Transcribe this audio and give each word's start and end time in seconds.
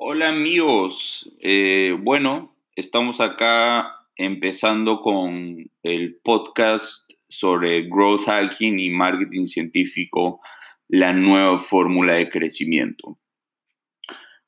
Hola 0.00 0.28
amigos, 0.28 1.28
eh, 1.40 1.92
bueno, 2.00 2.54
estamos 2.76 3.20
acá 3.20 3.96
empezando 4.14 5.00
con 5.00 5.72
el 5.82 6.20
podcast 6.22 7.10
sobre 7.28 7.88
growth 7.88 8.26
hacking 8.26 8.78
y 8.78 8.90
marketing 8.90 9.46
científico, 9.46 10.40
la 10.86 11.12
nueva 11.12 11.58
fórmula 11.58 12.12
de 12.12 12.30
crecimiento. 12.30 13.18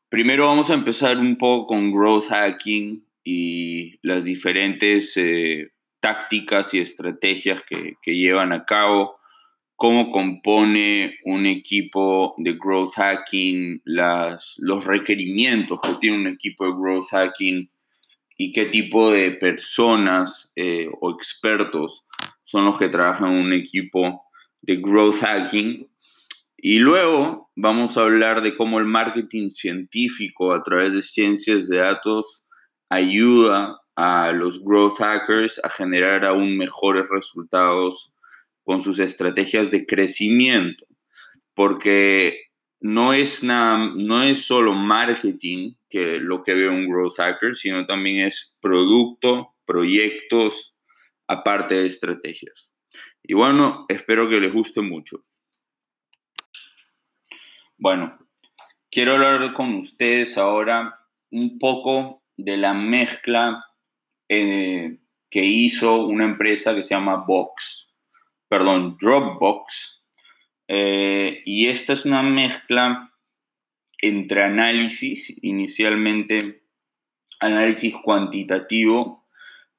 Primero 0.08 0.46
vamos 0.46 0.70
a 0.70 0.74
empezar 0.74 1.18
un 1.18 1.36
poco 1.36 1.66
con 1.66 1.90
growth 1.90 2.28
hacking 2.28 3.04
y 3.24 3.98
las 4.06 4.26
diferentes 4.26 5.16
eh, 5.16 5.72
tácticas 5.98 6.74
y 6.74 6.78
estrategias 6.78 7.60
que, 7.68 7.96
que 8.00 8.14
llevan 8.14 8.52
a 8.52 8.64
cabo 8.64 9.19
cómo 9.80 10.10
compone 10.10 11.16
un 11.24 11.46
equipo 11.46 12.34
de 12.36 12.52
growth 12.52 12.92
hacking, 12.96 13.80
las, 13.86 14.56
los 14.58 14.84
requerimientos 14.84 15.80
que 15.80 15.94
tiene 15.94 16.18
un 16.18 16.26
equipo 16.26 16.66
de 16.66 16.72
growth 16.72 17.08
hacking 17.10 17.66
y 18.36 18.52
qué 18.52 18.66
tipo 18.66 19.10
de 19.10 19.30
personas 19.30 20.52
eh, 20.54 20.86
o 21.00 21.10
expertos 21.12 22.04
son 22.44 22.66
los 22.66 22.78
que 22.78 22.90
trabajan 22.90 23.32
en 23.32 23.46
un 23.46 23.54
equipo 23.54 24.22
de 24.60 24.76
growth 24.76 25.22
hacking. 25.22 25.88
Y 26.58 26.78
luego 26.78 27.50
vamos 27.56 27.96
a 27.96 28.02
hablar 28.02 28.42
de 28.42 28.54
cómo 28.58 28.80
el 28.80 28.84
marketing 28.84 29.48
científico 29.48 30.52
a 30.52 30.62
través 30.62 30.92
de 30.92 31.00
ciencias 31.00 31.68
de 31.68 31.78
datos 31.78 32.44
ayuda 32.90 33.80
a 33.96 34.30
los 34.32 34.62
growth 34.62 34.98
hackers 34.98 35.58
a 35.64 35.70
generar 35.70 36.26
aún 36.26 36.58
mejores 36.58 37.06
resultados 37.10 38.09
con 38.70 38.80
sus 38.80 39.00
estrategias 39.00 39.72
de 39.72 39.84
crecimiento, 39.84 40.86
porque 41.54 42.50
no 42.78 43.12
es, 43.12 43.42
nada, 43.42 43.90
no 43.96 44.22
es 44.22 44.46
solo 44.46 44.74
marketing 44.74 45.74
que 45.88 46.20
lo 46.20 46.44
que 46.44 46.54
ve 46.54 46.68
un 46.68 46.88
growth 46.88 47.16
hacker, 47.16 47.56
sino 47.56 47.84
también 47.84 48.24
es 48.24 48.56
producto, 48.60 49.56
proyectos, 49.64 50.76
aparte 51.26 51.74
de 51.74 51.86
estrategias. 51.86 52.72
Y 53.24 53.34
bueno, 53.34 53.86
espero 53.88 54.28
que 54.28 54.38
les 54.38 54.52
guste 54.52 54.82
mucho. 54.82 55.24
Bueno, 57.76 58.20
quiero 58.88 59.14
hablar 59.14 59.52
con 59.52 59.74
ustedes 59.74 60.38
ahora 60.38 60.96
un 61.32 61.58
poco 61.58 62.22
de 62.36 62.56
la 62.56 62.72
mezcla 62.72 63.64
eh, 64.28 65.00
que 65.28 65.44
hizo 65.44 66.06
una 66.06 66.22
empresa 66.22 66.72
que 66.72 66.84
se 66.84 66.94
llama 66.94 67.24
Box 67.26 67.89
perdón, 68.50 68.98
Dropbox. 69.00 70.02
Eh, 70.66 71.40
y 71.46 71.68
esta 71.68 71.92
es 71.92 72.04
una 72.04 72.22
mezcla 72.22 73.12
entre 74.02 74.42
análisis, 74.42 75.32
inicialmente 75.40 76.64
análisis 77.38 77.94
cuantitativo, 78.02 79.24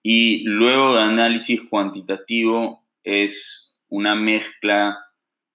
y 0.01 0.43
luego 0.45 0.95
de 0.95 1.01
análisis 1.01 1.59
cuantitativo 1.69 2.87
es 3.03 3.77
una 3.89 4.15
mezcla 4.15 4.97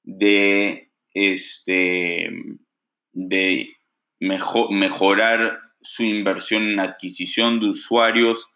de, 0.04 0.92
este, 1.14 2.28
de 3.12 3.76
mejorar 4.20 5.58
su 5.80 6.02
inversión 6.04 6.64
en 6.64 6.80
adquisición 6.80 7.60
de 7.60 7.68
usuarios 7.68 8.50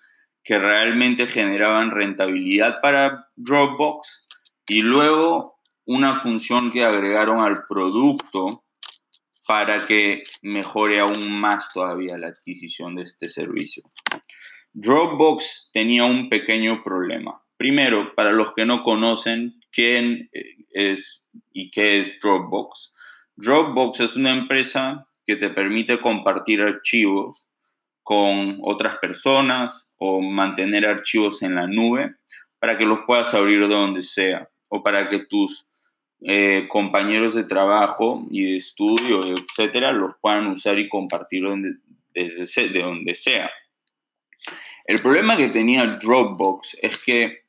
que 0.44 0.58
realmente 0.58 1.27
generaban 1.27 1.91
rentabilidad 1.91 2.81
para 2.83 3.28
Dropbox 3.36 4.28
y 4.70 4.82
luego 4.82 5.58
una 5.84 6.14
función 6.14 6.70
que 6.70 6.84
agregaron 6.84 7.40
al 7.40 7.64
producto 7.66 8.62
para 9.44 9.84
que 9.84 10.22
mejore 10.42 11.00
aún 11.00 11.40
más 11.40 11.72
todavía 11.72 12.16
la 12.16 12.28
adquisición 12.28 12.94
de 12.94 13.02
este 13.02 13.28
servicio. 13.28 13.82
Dropbox 14.72 15.70
tenía 15.72 16.04
un 16.04 16.28
pequeño 16.28 16.84
problema. 16.84 17.42
Primero, 17.56 18.14
para 18.14 18.30
los 18.30 18.54
que 18.54 18.64
no 18.64 18.84
conocen 18.84 19.59
quién 19.72 20.30
es 20.70 21.26
y 21.53 21.72
qué 21.72 21.98
es 21.98 22.20
Dropbox. 22.20 22.94
Dropbox 23.34 23.98
es 23.98 24.14
una 24.14 24.30
empresa 24.30 25.09
que 25.26 25.34
te 25.34 25.50
permite 25.50 26.00
compartir 26.00 26.62
archivos 26.62 27.48
con 28.04 28.59
otras 28.62 28.98
personas 28.98 29.91
o 29.97 30.20
mantener 30.20 30.86
archivos 30.86 31.42
en 31.42 31.56
la 31.56 31.66
nube 31.66 32.14
para 32.60 32.78
que 32.78 32.84
los 32.84 33.00
puedas 33.04 33.34
abrir 33.34 33.66
de 33.66 33.75
donde 33.75 34.03
sea 34.03 34.48
o 34.70 34.82
para 34.82 35.10
que 35.10 35.26
tus 35.26 35.66
eh, 36.22 36.66
compañeros 36.69 37.34
de 37.34 37.44
trabajo 37.44 38.25
y 38.31 38.53
de 38.53 38.56
estudio, 38.56 39.20
etcétera, 39.25 39.92
los 39.92 40.14
puedan 40.20 40.47
usar 40.47 40.78
y 40.78 40.88
compartir 40.88 41.44
desde, 42.14 42.69
de 42.69 42.80
donde 42.80 43.14
sea. 43.14 43.50
El 44.86 45.00
problema 45.00 45.36
que 45.36 45.48
tenía 45.48 45.86
Dropbox 45.86 46.78
es 46.82 46.98
que 46.98 47.44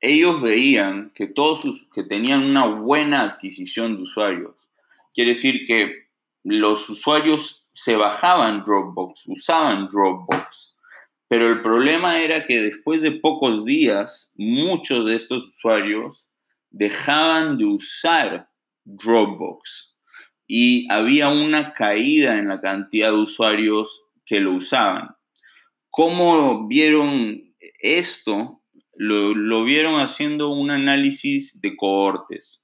ellos 0.00 0.40
veían 0.40 1.10
que 1.14 1.26
todos 1.26 1.62
sus, 1.62 1.88
que 1.90 2.02
tenían 2.02 2.42
una 2.44 2.66
buena 2.66 3.22
adquisición 3.22 3.96
de 3.96 4.02
usuarios. 4.02 4.68
Quiere 5.14 5.34
decir 5.34 5.66
que 5.66 6.06
los 6.44 6.88
usuarios 6.88 7.66
se 7.72 7.96
bajaban 7.96 8.62
Dropbox, 8.64 9.26
usaban 9.26 9.88
Dropbox, 9.88 10.76
pero 11.28 11.48
el 11.48 11.60
problema 11.60 12.22
era 12.22 12.46
que 12.46 12.60
después 12.60 13.02
de 13.02 13.12
pocos 13.12 13.64
días, 13.64 14.30
muchos 14.36 15.04
de 15.06 15.16
estos 15.16 15.46
usuarios 15.48 16.30
dejaban 16.76 17.56
de 17.56 17.64
usar 17.64 18.50
Dropbox 18.84 19.96
y 20.46 20.86
había 20.92 21.30
una 21.30 21.72
caída 21.72 22.38
en 22.38 22.48
la 22.48 22.60
cantidad 22.60 23.08
de 23.08 23.16
usuarios 23.16 24.04
que 24.26 24.40
lo 24.40 24.52
usaban. 24.52 25.08
¿Cómo 25.90 26.68
vieron 26.68 27.54
esto? 27.80 28.62
Lo, 28.98 29.64
vieron 29.64 30.00
haciendo 30.00 30.50
un 30.50 30.70
análisis 30.70 31.58
de 31.60 31.76
cohortes. 31.76 32.62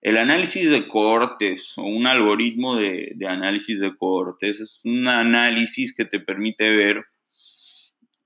El 0.00 0.16
análisis 0.16 0.70
de 0.70 0.88
cohortes 0.88 1.74
o 1.76 1.82
un 1.82 2.06
algoritmo 2.06 2.76
de, 2.76 3.12
de, 3.16 3.26
análisis 3.26 3.80
de 3.80 3.94
cohortes 3.96 4.60
es 4.60 4.80
un 4.84 5.08
análisis 5.08 5.94
que 5.94 6.04
te 6.04 6.20
permite 6.20 6.70
ver 6.70 7.04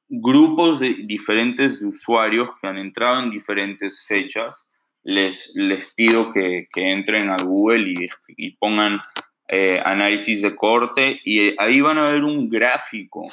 grupos 0.09 0.81
de 0.81 0.95
diferentes 1.05 1.83
usuarios 1.83 2.51
que 2.61 2.69
han 2.69 2.79
entrado 2.79 3.23
en 3.23 3.31
diferentes 3.31 4.05
fechas 4.07 4.70
les, 5.03 5.53
les 5.55 5.93
pido 5.95 6.33
que, 6.33 6.69
entren 6.75 7.31
a 7.31 7.37
Google 7.43 8.09
y, 8.37 8.51
pongan 8.57 9.01
eh, 9.49 9.81
análisis 9.85 10.43
de 10.43 10.55
corte 10.55 11.21
y 11.25 11.55
ahí 11.61 11.81
van 11.81 11.99
a 11.99 12.11
ver 12.11 12.23
un 12.23 12.49
gráfico 12.49 13.25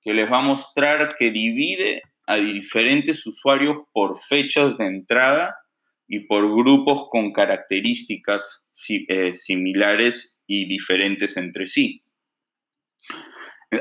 que 0.00 0.12
les 0.12 0.30
va 0.30 0.38
a 0.38 0.42
mostrar 0.42 1.14
que 1.16 1.30
divide 1.30 2.02
a 2.26 2.36
diferentes 2.36 3.26
usuarios 3.26 3.78
por 3.92 4.18
fechas 4.18 4.78
de 4.78 4.86
entrada 4.86 5.56
y 6.08 6.20
por 6.20 6.44
grupos 6.54 7.08
con 7.08 7.32
características 7.32 8.64
eh, 8.88 9.34
similares 9.34 10.38
y 10.46 10.66
diferentes 10.66 11.36
entre 11.36 11.66
sí. 11.66 12.02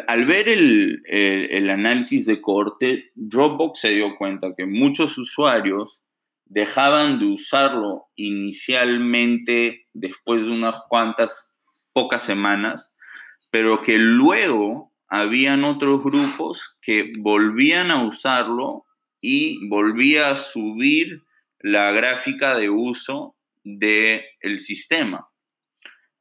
Al 0.07 0.25
ver 0.25 0.47
el, 0.47 1.69
análisis 1.69 2.25
de 2.25 2.39
corte, 2.39 3.11
Dropbox 3.15 3.81
se 3.81 3.89
dio 3.89 4.15
cuenta 4.17 4.53
que 4.55 4.65
muchos 4.65 5.17
usuarios 5.17 6.00
dejaban 6.51 7.17
de 7.17 7.27
usarlo 7.27 8.07
inicialmente 8.15 9.87
después 9.93 10.45
de 10.45 10.51
unas 10.51 10.75
cuantas 10.89 11.55
pocas 11.93 12.23
semanas, 12.23 12.91
pero 13.49 13.81
que 13.83 13.97
luego 13.97 14.91
habían 15.07 15.63
otros 15.63 16.03
grupos 16.03 16.77
que 16.81 17.13
volvían 17.19 17.89
a 17.89 18.05
usarlo 18.05 18.83
y 19.21 19.65
volvía 19.69 20.31
a 20.31 20.35
subir 20.35 21.23
la 21.59 21.91
gráfica 21.91 22.57
de 22.57 22.69
uso 22.69 23.37
del 23.63 24.59
sistema. 24.59 25.29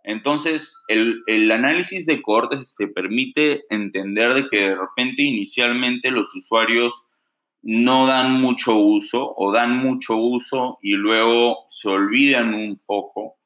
Entonces, 0.05 0.81
el, 0.87 1.23
el, 1.27 1.51
análisis 1.51 2.07
de 2.07 2.23
cortes 2.23 2.77
te 2.79 2.87
permite 2.87 3.65
entender 3.69 4.35
de 4.35 4.47
que 4.47 4.59
de 4.59 4.77
repente 4.77 5.23
inicialmente 5.23 6.13
los 6.13 6.33
usuarios 6.37 7.07
no 7.63 8.07
dan 8.07 8.33
mucho 8.41 8.77
uso 8.77 9.35
o 9.37 9.53
dan 9.53 9.77
mucho 9.77 10.17
uso 10.17 10.79
y 10.83 10.93
luego 10.93 11.65
se 11.69 11.89
olvidan 11.89 12.55
un 12.55 12.81
poco, 12.85 13.37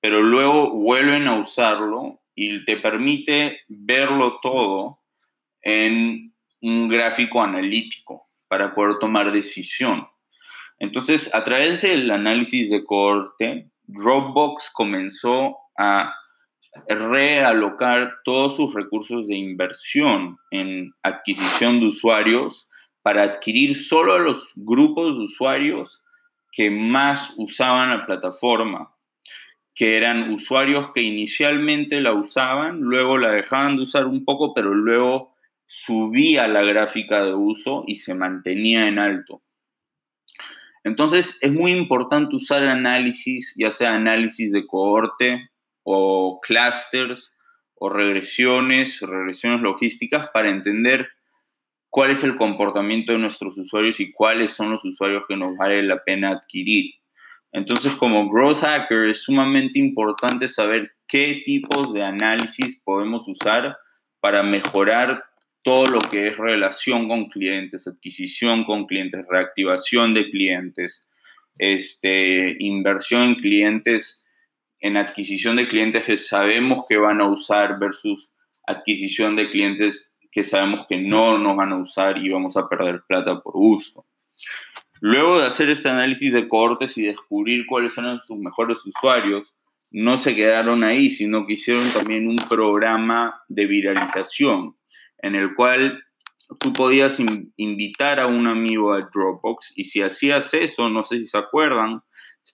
pero 0.00 0.22
luego 0.22 0.70
vuelven 0.70 1.26
a 1.26 1.38
usarlo 1.38 2.20
y 2.34 2.64
te 2.64 2.76
permite 2.76 3.60
verlo 3.68 4.38
todo 4.40 5.00
en 5.62 6.34
un 6.62 6.88
gráfico 6.88 7.42
analítico 7.42 8.26
para 8.48 8.74
poder 8.74 8.98
tomar 8.98 9.32
decisión. 9.32 10.06
Entonces, 10.78 11.34
a 11.34 11.44
través 11.44 11.82
del 11.82 12.10
análisis 12.10 12.70
de 12.70 12.84
corte, 12.84 13.70
Dropbox 13.86 14.70
comenzó 14.70 15.56
a 15.78 16.14
realocar 16.88 18.14
todos 18.24 18.56
sus 18.56 18.74
recursos 18.74 19.28
de 19.28 19.36
inversión 19.36 20.38
en 20.50 20.92
adquisición 21.02 21.80
de 21.80 21.86
usuarios 21.86 22.68
para 23.04 23.22
adquirir 23.22 23.76
solo 23.76 24.14
a 24.14 24.18
los 24.18 24.54
grupos 24.56 25.18
de 25.18 25.24
usuarios 25.24 26.02
que 26.50 26.70
más 26.70 27.34
usaban 27.36 27.90
la 27.90 28.06
plataforma. 28.06 28.96
que 29.76 29.96
eran 29.96 30.30
usuarios 30.30 30.92
que 30.92 31.02
inicialmente 31.02 32.00
la 32.00 32.12
usaban, 32.12 32.80
luego 32.80 33.18
la 33.18 33.32
dejaban 33.32 33.76
de 33.76 33.82
usar 33.82 34.06
un 34.06 34.24
poco, 34.24 34.54
pero 34.54 34.72
luego 34.72 35.34
subía 35.66 36.46
la 36.46 36.62
gráfica 36.62 37.24
de 37.24 37.34
uso 37.34 37.82
y 37.88 37.96
se 37.96 38.14
mantenía 38.14 38.86
en 38.86 39.00
alto. 39.00 39.42
Entonces 40.84 41.36
es 41.40 41.52
muy 41.52 41.72
importante 41.72 42.36
usar 42.36 42.64
análisis, 42.64 43.52
ya 43.58 43.72
sea 43.72 43.96
análisis 43.96 44.52
de 44.52 44.64
cohorte 44.64 45.50
o 45.82 46.40
clusters 46.40 47.34
o 47.74 47.88
regresiones, 47.88 49.00
regresiones 49.00 49.60
logísticas 49.60 50.28
para 50.32 50.50
entender 50.50 51.08
cuál 51.94 52.10
es 52.10 52.24
el 52.24 52.34
comportamiento 52.36 53.12
de 53.12 53.18
nuestros 53.18 53.56
usuarios 53.56 54.00
y 54.00 54.10
cuáles 54.10 54.50
son 54.50 54.68
los 54.68 54.84
usuarios 54.84 55.22
que 55.28 55.36
nos 55.36 55.56
vale 55.56 55.80
la 55.80 56.02
pena 56.02 56.30
adquirir. 56.30 56.92
Entonces, 57.52 57.92
como 57.92 58.28
growth 58.28 58.62
hacker 58.62 59.04
es 59.04 59.22
sumamente 59.22 59.78
importante 59.78 60.48
saber 60.48 60.90
qué 61.06 61.40
tipos 61.44 61.94
de 61.94 62.02
análisis 62.02 62.82
podemos 62.84 63.28
usar 63.28 63.78
para 64.18 64.42
mejorar 64.42 65.22
todo 65.62 65.86
lo 65.86 66.00
que 66.00 66.26
es 66.26 66.36
relación 66.36 67.06
con 67.06 67.26
clientes, 67.28 67.86
adquisición 67.86 68.64
con 68.64 68.86
clientes, 68.86 69.24
reactivación 69.30 70.14
de 70.14 70.30
clientes, 70.30 71.08
este, 71.58 72.56
inversión 72.58 73.22
en 73.22 73.34
clientes, 73.36 74.26
en 74.80 74.96
adquisición 74.96 75.54
de 75.54 75.68
clientes 75.68 76.04
que 76.04 76.16
sabemos 76.16 76.86
que 76.88 76.96
van 76.96 77.20
a 77.20 77.28
usar 77.28 77.78
versus 77.78 78.34
adquisición 78.66 79.36
de 79.36 79.48
clientes 79.48 80.13
que 80.34 80.42
sabemos 80.42 80.84
que 80.88 80.96
no 80.96 81.38
nos 81.38 81.56
van 81.56 81.72
a 81.72 81.78
usar 81.78 82.18
y 82.18 82.28
vamos 82.28 82.56
a 82.56 82.68
perder 82.68 83.02
plata 83.06 83.40
por 83.40 83.54
gusto. 83.54 84.04
Luego 85.00 85.38
de 85.38 85.46
hacer 85.46 85.70
este 85.70 85.88
análisis 85.88 86.32
de 86.32 86.48
cohortes 86.48 86.98
y 86.98 87.02
descubrir 87.02 87.66
cuáles 87.66 87.92
son 87.92 88.18
sus 88.20 88.38
mejores 88.38 88.84
usuarios, 88.84 89.54
no 89.92 90.18
se 90.18 90.34
quedaron 90.34 90.82
ahí, 90.82 91.08
sino 91.08 91.46
que 91.46 91.52
hicieron 91.52 91.88
también 91.92 92.26
un 92.26 92.36
programa 92.48 93.42
de 93.48 93.66
viralización 93.66 94.76
en 95.18 95.36
el 95.36 95.54
cual 95.54 96.02
tú 96.58 96.72
podías 96.72 97.18
invitar 97.56 98.18
a 98.18 98.26
un 98.26 98.48
amigo 98.48 98.92
a 98.92 99.08
Dropbox 99.12 99.72
y 99.76 99.84
si 99.84 100.02
hacías 100.02 100.52
eso, 100.52 100.88
no 100.88 101.04
sé 101.04 101.20
si 101.20 101.26
se 101.26 101.38
acuerdan, 101.38 102.02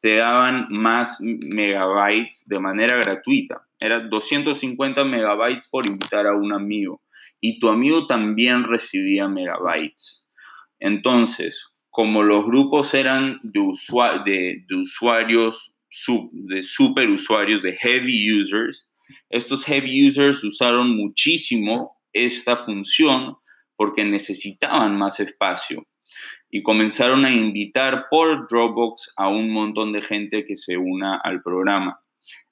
te 0.02 0.16
daban 0.16 0.66
más 0.68 1.16
megabytes 1.20 2.46
de 2.46 2.60
manera 2.60 2.98
gratuita. 2.98 3.66
Era 3.78 4.00
250 4.00 5.02
megabytes 5.04 5.68
por 5.70 5.86
invitar 5.86 6.26
a 6.26 6.34
un 6.34 6.52
amigo 6.52 7.00
y 7.40 7.58
tu 7.58 7.68
amigo 7.68 8.06
también 8.06 8.64
recibía 8.64 9.28
megabytes. 9.28 10.26
Entonces, 10.78 11.68
como 11.90 12.22
los 12.22 12.44
grupos 12.44 12.94
eran 12.94 13.40
de, 13.42 14.64
de, 14.68 14.76
usuarios, 14.76 15.74
de 16.32 16.62
super 16.62 17.10
usuarios, 17.10 17.62
de 17.62 17.74
heavy 17.74 18.40
users, 18.40 18.88
estos 19.28 19.64
heavy 19.64 20.06
users 20.06 20.44
usaron 20.44 20.96
muchísimo 20.96 21.96
esta 22.12 22.56
función 22.56 23.36
porque 23.76 24.04
necesitaban 24.04 24.96
más 24.96 25.20
espacio 25.20 25.86
y 26.50 26.62
comenzaron 26.62 27.24
a 27.24 27.30
invitar 27.30 28.06
por 28.10 28.48
Dropbox 28.48 29.12
a 29.16 29.28
un 29.28 29.50
montón 29.50 29.92
de 29.92 30.02
gente 30.02 30.44
que 30.44 30.56
se 30.56 30.76
una 30.76 31.16
al 31.16 31.42
programa. 31.42 32.00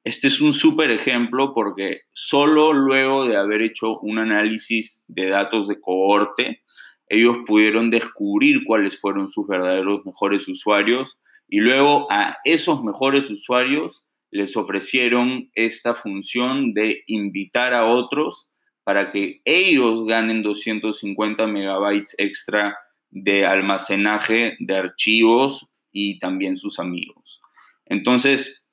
Este 0.09 0.29
es 0.29 0.41
un 0.41 0.55
súper 0.55 0.91
ejemplo 0.91 1.53
porque 1.53 2.01
solo 2.15 2.73
luego 2.73 3.29
de 3.29 3.37
haber 3.37 3.61
hecho 3.61 3.99
un 3.99 4.19
análisis 4.19 5.05
de 5.07 5.29
datos 5.29 5.69
de 5.69 5.79
cohorte, 5.79 6.63
ellos 7.11 7.41
pudieron 7.45 7.91
descubrir 7.91 8.65
cuáles 8.65 8.99
fueron 8.99 9.29
sus 9.29 9.47
verdaderos 9.47 10.07
mejores 10.07 10.49
usuarios 10.49 11.19
y 11.47 11.61
luego 11.61 12.11
a 12.11 12.39
esos 12.45 12.83
mejores 12.83 13.29
usuarios 13.29 14.07
les 14.31 14.57
ofrecieron 14.57 15.51
esta 15.55 15.93
función 15.93 16.73
de 16.73 17.03
invitar 17.07 17.75
a 17.75 17.85
otros 17.85 18.49
para 18.85 19.13
que 19.13 19.43
ellos 19.45 20.07
ganen 20.07 20.43
250 20.43 21.47
megabytes 21.49 22.15
extra 22.17 22.79
de 23.11 23.45
almacenaje 23.45 24.57
de 24.59 24.75
archivos 24.75 25.69
y 25.93 26.19
también 26.19 26.57
sus 26.57 26.79
amigos. 26.79 27.43
Entonces, 27.85 28.65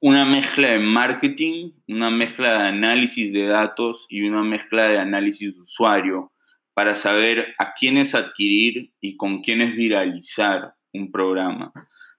una 0.00 0.24
mezcla 0.24 0.70
de 0.70 0.78
marketing, 0.78 1.72
una 1.88 2.10
mezcla 2.10 2.52
de 2.52 2.68
análisis 2.68 3.32
de 3.32 3.46
datos 3.46 4.06
y 4.08 4.22
una 4.22 4.42
mezcla 4.42 4.88
de 4.88 4.98
análisis 4.98 5.54
de 5.54 5.60
usuario 5.60 6.32
para 6.72 6.94
saber 6.94 7.54
a 7.58 7.74
quiénes 7.74 8.14
adquirir 8.14 8.92
y 9.00 9.16
con 9.16 9.42
quiénes 9.42 9.76
viralizar 9.76 10.74
un 10.94 11.12
programa. 11.12 11.72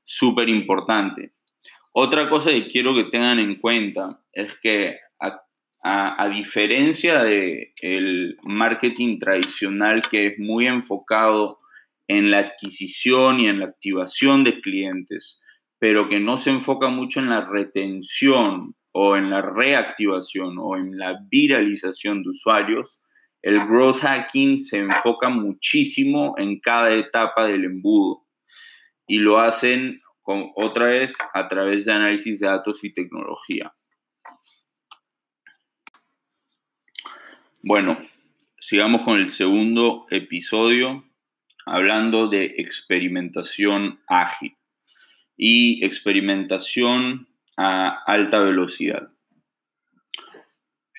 Súper 0.03 0.49
importante. 0.49 1.33
Otra 1.91 2.29
cosa 2.29 2.51
que 2.51 2.67
quiero 2.67 2.95
que 2.95 3.05
tengan 3.05 3.39
en 3.39 3.55
cuenta 3.55 4.21
es 4.31 4.53
que 4.55 4.97
a, 5.83 6.29
diferencia 6.29 7.23
del 7.23 7.73
el 7.81 8.37
marketing 8.43 9.17
tradicional 9.17 10.03
que 10.03 10.27
es 10.27 10.39
muy 10.39 10.67
enfocado 10.67 11.59
en 12.07 12.29
la 12.29 12.39
adquisición 12.39 13.39
y 13.39 13.47
en 13.47 13.59
la 13.59 13.65
activación 13.65 14.43
de 14.43 14.61
clientes, 14.61 15.41
pero 15.81 16.07
que 16.07 16.19
no 16.19 16.37
se 16.37 16.51
enfoca 16.51 16.89
mucho 16.89 17.21
en 17.21 17.29
la 17.29 17.43
retención 17.43 18.75
o 18.91 19.17
en 19.17 19.31
la 19.31 19.41
reactivación 19.41 20.57
o 20.59 20.77
en 20.77 20.99
la 20.99 21.17
viralización 21.27 22.21
de 22.21 22.29
usuarios, 22.29 23.01
el 23.41 23.65
growth 23.65 24.01
hacking 24.01 24.59
se 24.59 24.77
enfoca 24.77 25.29
muchísimo 25.29 26.35
en 26.37 26.59
cada 26.59 26.93
etapa 26.93 27.47
del 27.47 27.65
embudo 27.65 28.27
y 29.07 29.17
lo 29.17 29.39
hacen 29.39 29.99
con, 30.21 30.51
otra 30.55 30.85
vez 30.85 31.15
a 31.33 31.47
través 31.47 31.85
de 31.85 31.93
análisis 31.93 32.39
de 32.39 32.45
datos 32.45 32.83
y 32.83 32.93
tecnología. 32.93 33.73
Bueno, 37.63 37.97
sigamos 38.55 39.01
con 39.01 39.19
el 39.19 39.29
segundo 39.29 40.05
episodio 40.11 41.05
hablando 41.65 42.27
de 42.27 42.45
experimentación 42.57 43.99
ágil 44.05 44.55
y 45.37 45.83
experimentación 45.85 47.27
a 47.57 48.03
alta 48.05 48.39
velocidad. 48.39 49.09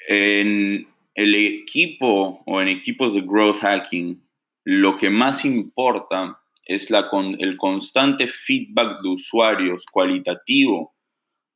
En 0.08 0.88
el 1.14 1.34
equipo 1.34 2.42
o 2.46 2.60
en 2.60 2.68
equipos 2.68 3.14
de 3.14 3.20
growth 3.20 3.60
hacking, 3.60 4.22
lo 4.64 4.96
que 4.96 5.10
más 5.10 5.44
importa 5.44 6.38
es 6.64 6.90
la 6.90 7.08
el 7.38 7.56
constante 7.56 8.26
feedback 8.26 9.02
de 9.02 9.08
usuarios 9.08 9.84
cualitativo 9.90 10.94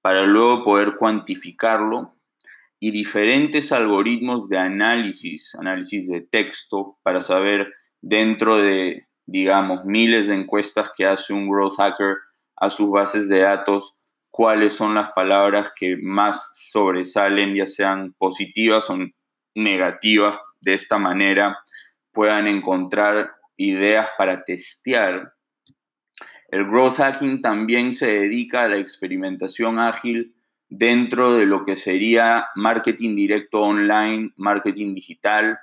para 0.02 0.24
luego 0.24 0.64
poder 0.64 0.96
cuantificarlo 0.96 2.16
y 2.78 2.90
diferentes 2.90 3.72
algoritmos 3.72 4.48
de 4.48 4.58
análisis, 4.58 5.54
análisis 5.54 6.08
de 6.08 6.20
texto, 6.20 6.98
para 7.02 7.20
saber 7.20 7.72
dentro 8.02 8.58
de, 8.58 9.06
digamos, 9.26 9.84
miles 9.84 10.28
de 10.28 10.34
encuestas 10.34 10.90
que 10.96 11.06
hace 11.06 11.32
un 11.32 11.48
growth 11.48 11.76
hacker, 11.76 12.18
a 12.56 12.70
sus 12.70 12.90
bases 12.90 13.28
de 13.28 13.40
datos 13.40 13.96
cuáles 14.30 14.74
son 14.74 14.94
las 14.94 15.12
palabras 15.12 15.72
que 15.74 15.96
más 15.96 16.50
sobresalen, 16.52 17.54
ya 17.54 17.64
sean 17.64 18.12
positivas 18.18 18.90
o 18.90 18.98
negativas. 19.54 20.38
De 20.60 20.74
esta 20.74 20.98
manera 20.98 21.58
puedan 22.12 22.46
encontrar 22.46 23.30
ideas 23.56 24.10
para 24.18 24.44
testear. 24.44 25.32
El 26.48 26.66
growth 26.66 26.96
hacking 26.96 27.40
también 27.40 27.94
se 27.94 28.06
dedica 28.06 28.64
a 28.64 28.68
la 28.68 28.76
experimentación 28.76 29.78
ágil 29.78 30.34
dentro 30.68 31.34
de 31.34 31.46
lo 31.46 31.64
que 31.64 31.76
sería 31.76 32.46
marketing 32.54 33.16
directo 33.16 33.62
online, 33.62 34.32
marketing 34.36 34.94
digital, 34.94 35.58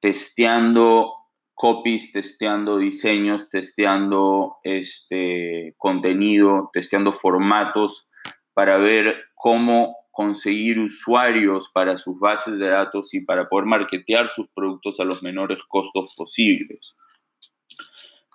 testeando 0.00 1.12
copies, 1.56 2.12
testeando 2.12 2.76
diseños, 2.76 3.48
testeando 3.48 4.58
este 4.62 5.74
contenido, 5.78 6.68
testeando 6.70 7.12
formatos 7.12 8.08
para 8.52 8.76
ver 8.76 9.16
cómo 9.34 9.96
conseguir 10.10 10.78
usuarios 10.78 11.70
para 11.72 11.96
sus 11.96 12.18
bases 12.20 12.58
de 12.58 12.68
datos 12.68 13.14
y 13.14 13.22
para 13.22 13.48
poder 13.48 13.64
marketear 13.66 14.28
sus 14.28 14.48
productos 14.48 15.00
a 15.00 15.04
los 15.04 15.22
menores 15.22 15.64
costos 15.64 16.14
posibles. 16.14 16.94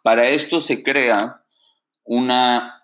Para 0.03 0.27
esto 0.29 0.59
se 0.59 0.81
crea 0.81 1.43
una 2.03 2.83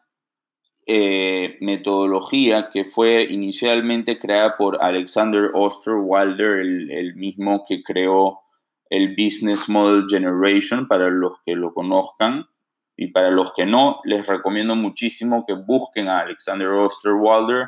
eh, 0.85 1.57
metodología 1.61 2.69
que 2.69 2.85
fue 2.85 3.23
inicialmente 3.23 4.19
creada 4.19 4.55
por 4.55 4.83
Alexander 4.83 5.49
Osterwalder, 5.53 6.59
el, 6.59 6.91
el 6.91 7.15
mismo 7.15 7.65
que 7.67 7.81
creó 7.81 8.46
el 8.89 9.15
Business 9.15 9.69
Model 9.69 10.05
Generation 10.07 10.87
para 10.87 11.09
los 11.09 11.39
que 11.45 11.55
lo 11.55 11.73
conozcan 11.73 12.47
y 12.95 13.07
para 13.07 13.29
los 13.29 13.53
que 13.53 13.65
no, 13.65 13.99
les 14.05 14.25
recomiendo 14.25 14.75
muchísimo 14.75 15.45
que 15.45 15.53
busquen 15.53 16.07
a 16.07 16.21
Alexander 16.21 16.69
Osterwalder 16.69 17.67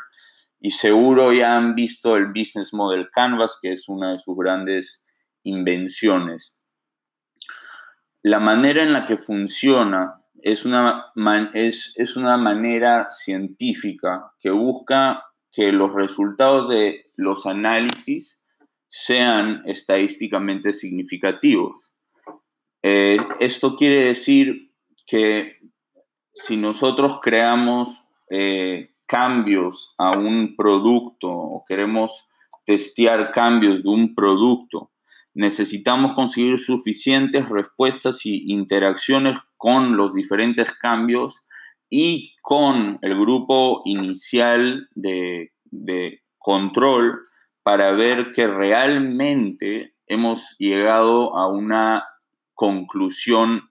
y 0.60 0.72
seguro 0.72 1.32
ya 1.32 1.56
han 1.56 1.76
visto 1.76 2.18
el 2.18 2.28
Business 2.28 2.74
Model 2.74 3.10
Canvas, 3.12 3.58
que 3.62 3.74
es 3.74 3.88
una 3.88 4.12
de 4.12 4.20
sus 4.20 4.36
grandes 4.38 5.06
invenciones. 5.44 6.58
La 8.22 8.40
manera 8.40 8.84
en 8.84 8.92
la 8.92 9.06
que 9.06 9.16
funciona 9.16 10.22
es 10.36 10.66
una, 10.66 11.14
es, 11.54 11.94
es 11.96 12.18
una 12.18 12.38
manera 12.38 13.08
científica 13.12 14.34
que 14.42 14.52
busca 14.52 15.24
que 15.52 15.72
los 15.72 15.94
resultados 15.94 16.70
de 16.70 17.06
los 17.16 17.46
análisis 17.46 18.39
sean 18.90 19.62
estadísticamente 19.66 20.74
significativos. 20.74 21.94
Eh, 22.82 23.18
esto 23.40 23.76
quiere 23.76 24.06
decir 24.06 24.72
que 25.06 25.58
si 26.34 26.58
nosotros 26.58 27.20
creamos 27.22 28.04
eh, 28.30 28.96
cambios 29.06 29.94
a 29.98 30.18
un 30.18 30.56
producto 30.56 31.30
o 31.30 31.64
queremos 31.68 32.28
testear 32.66 33.32
cambios 33.32 33.84
de 33.84 33.90
un 33.90 34.16
producto, 34.16 34.92
necesitamos 35.34 36.14
conseguir 36.14 36.58
suficientes 36.58 37.48
respuestas 37.48 38.26
y 38.26 38.52
interacciones 38.52 39.40
con 39.58 39.98
los 39.98 40.14
diferentes 40.14 40.72
cambios 40.74 41.44
y 41.90 42.36
con 42.42 43.00
el 43.02 43.20
grupo 43.20 43.82
inicial 43.86 44.90
de, 44.96 45.52
de 45.66 46.22
control 46.38 47.20
para 47.64 47.92
ver 47.92 48.32
que 48.34 48.48
realmente 48.48 49.96
hemos 50.08 50.56
llegado 50.58 51.38
a 51.38 51.48
una 51.48 52.06
conclusión 52.54 53.70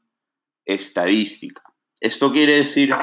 estadística. 0.64 1.62
Esto 2.00 2.32
quiere 2.32 2.56
decir 2.56 2.94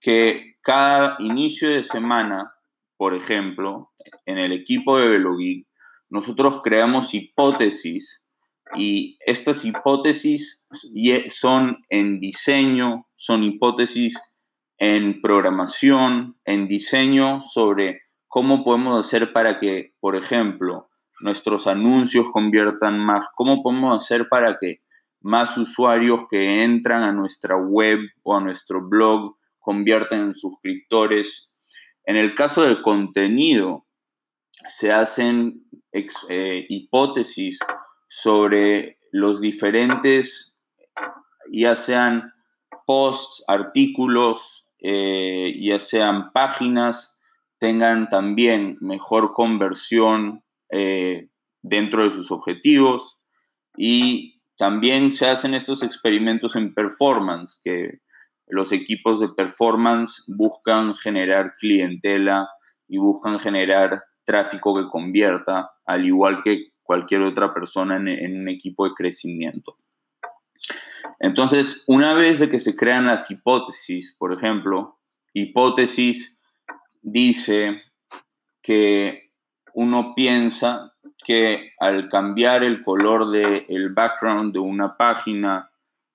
que 0.00 0.56
cada 0.62 1.16
inicio 1.18 1.70
de 1.70 1.82
semana, 1.82 2.52
por 2.96 3.14
ejemplo, 3.14 3.92
en 4.24 4.38
el 4.38 4.52
equipo 4.52 4.98
de 4.98 5.08
VeloGeek, 5.08 5.66
nosotros 6.08 6.60
creamos 6.62 7.12
hipótesis 7.14 8.22
y 8.76 9.18
estas 9.26 9.64
hipótesis 9.64 10.62
son 11.30 11.78
en 11.88 12.20
diseño, 12.20 13.06
son 13.14 13.44
hipótesis 13.44 14.18
en 14.78 15.20
programación, 15.20 16.36
en 16.44 16.68
diseño 16.68 17.40
sobre 17.40 18.02
cómo 18.36 18.64
podemos 18.64 19.00
hacer 19.00 19.32
para 19.32 19.58
que, 19.58 19.94
por 19.98 20.14
ejemplo, 20.14 20.90
nuestros 21.20 21.66
anuncios 21.66 22.28
conviertan 22.30 22.98
más, 22.98 23.30
cómo 23.34 23.62
podemos 23.62 23.96
hacer 23.96 24.28
para 24.28 24.58
que 24.58 24.82
más 25.22 25.56
usuarios 25.56 26.20
que 26.30 26.62
entran 26.62 27.02
a 27.02 27.12
nuestra 27.12 27.56
web 27.56 27.98
o 28.24 28.36
a 28.36 28.42
nuestro 28.42 28.86
blog 28.86 29.38
conviertan 29.58 30.20
en 30.20 30.34
suscriptores. 30.34 31.50
En 32.04 32.16
el 32.16 32.34
caso 32.34 32.60
del 32.60 32.82
contenido, 32.82 33.86
se 34.68 34.92
hacen 34.92 35.64
eh, 35.92 36.66
hipótesis 36.68 37.58
sobre 38.06 38.98
los 39.12 39.40
diferentes, 39.40 40.58
ya 41.50 41.74
sean 41.74 42.34
posts, 42.84 43.42
artículos, 43.48 44.66
eh, 44.82 45.54
ya 45.58 45.78
sean 45.78 46.32
páginas, 46.32 47.15
tengan 47.66 48.08
también 48.08 48.76
mejor 48.80 49.32
conversión 49.32 50.44
eh, 50.70 51.30
dentro 51.62 52.04
de 52.04 52.10
sus 52.10 52.30
objetivos 52.30 53.18
y 53.76 54.40
también 54.56 55.10
se 55.10 55.26
hacen 55.26 55.52
estos 55.52 55.82
experimentos 55.82 56.54
en 56.54 56.74
performance, 56.74 57.60
que 57.64 57.98
los 58.46 58.70
equipos 58.70 59.18
de 59.18 59.30
performance 59.30 60.22
buscan 60.28 60.94
generar 60.94 61.54
clientela 61.58 62.48
y 62.86 62.98
buscan 62.98 63.40
generar 63.40 64.04
tráfico 64.22 64.76
que 64.76 64.88
convierta, 64.88 65.72
al 65.86 66.06
igual 66.06 66.42
que 66.44 66.68
cualquier 66.84 67.22
otra 67.22 67.52
persona 67.52 67.96
en, 67.96 68.42
un 68.42 68.48
equipo 68.48 68.88
de 68.88 68.94
crecimiento. 68.94 69.76
Entonces, 71.18 71.82
una 71.88 72.14
vez 72.14 72.48
que 72.48 72.60
se 72.60 72.76
crean 72.76 73.06
las 73.06 73.28
hipótesis, 73.28 74.14
por 74.16 74.32
ejemplo, 74.32 75.00
hipótesis 75.34 76.35
dice 77.06 77.82
que 78.60 79.30
uno 79.74 80.14
piensa 80.16 80.92
que 81.24 81.70
al 81.78 82.08
cambiar 82.08 82.64
el 82.64 82.82
color 82.82 83.30
del 83.30 83.92
background 83.94 84.52
de 84.52 84.58
una 84.58 84.96
página 84.96 85.70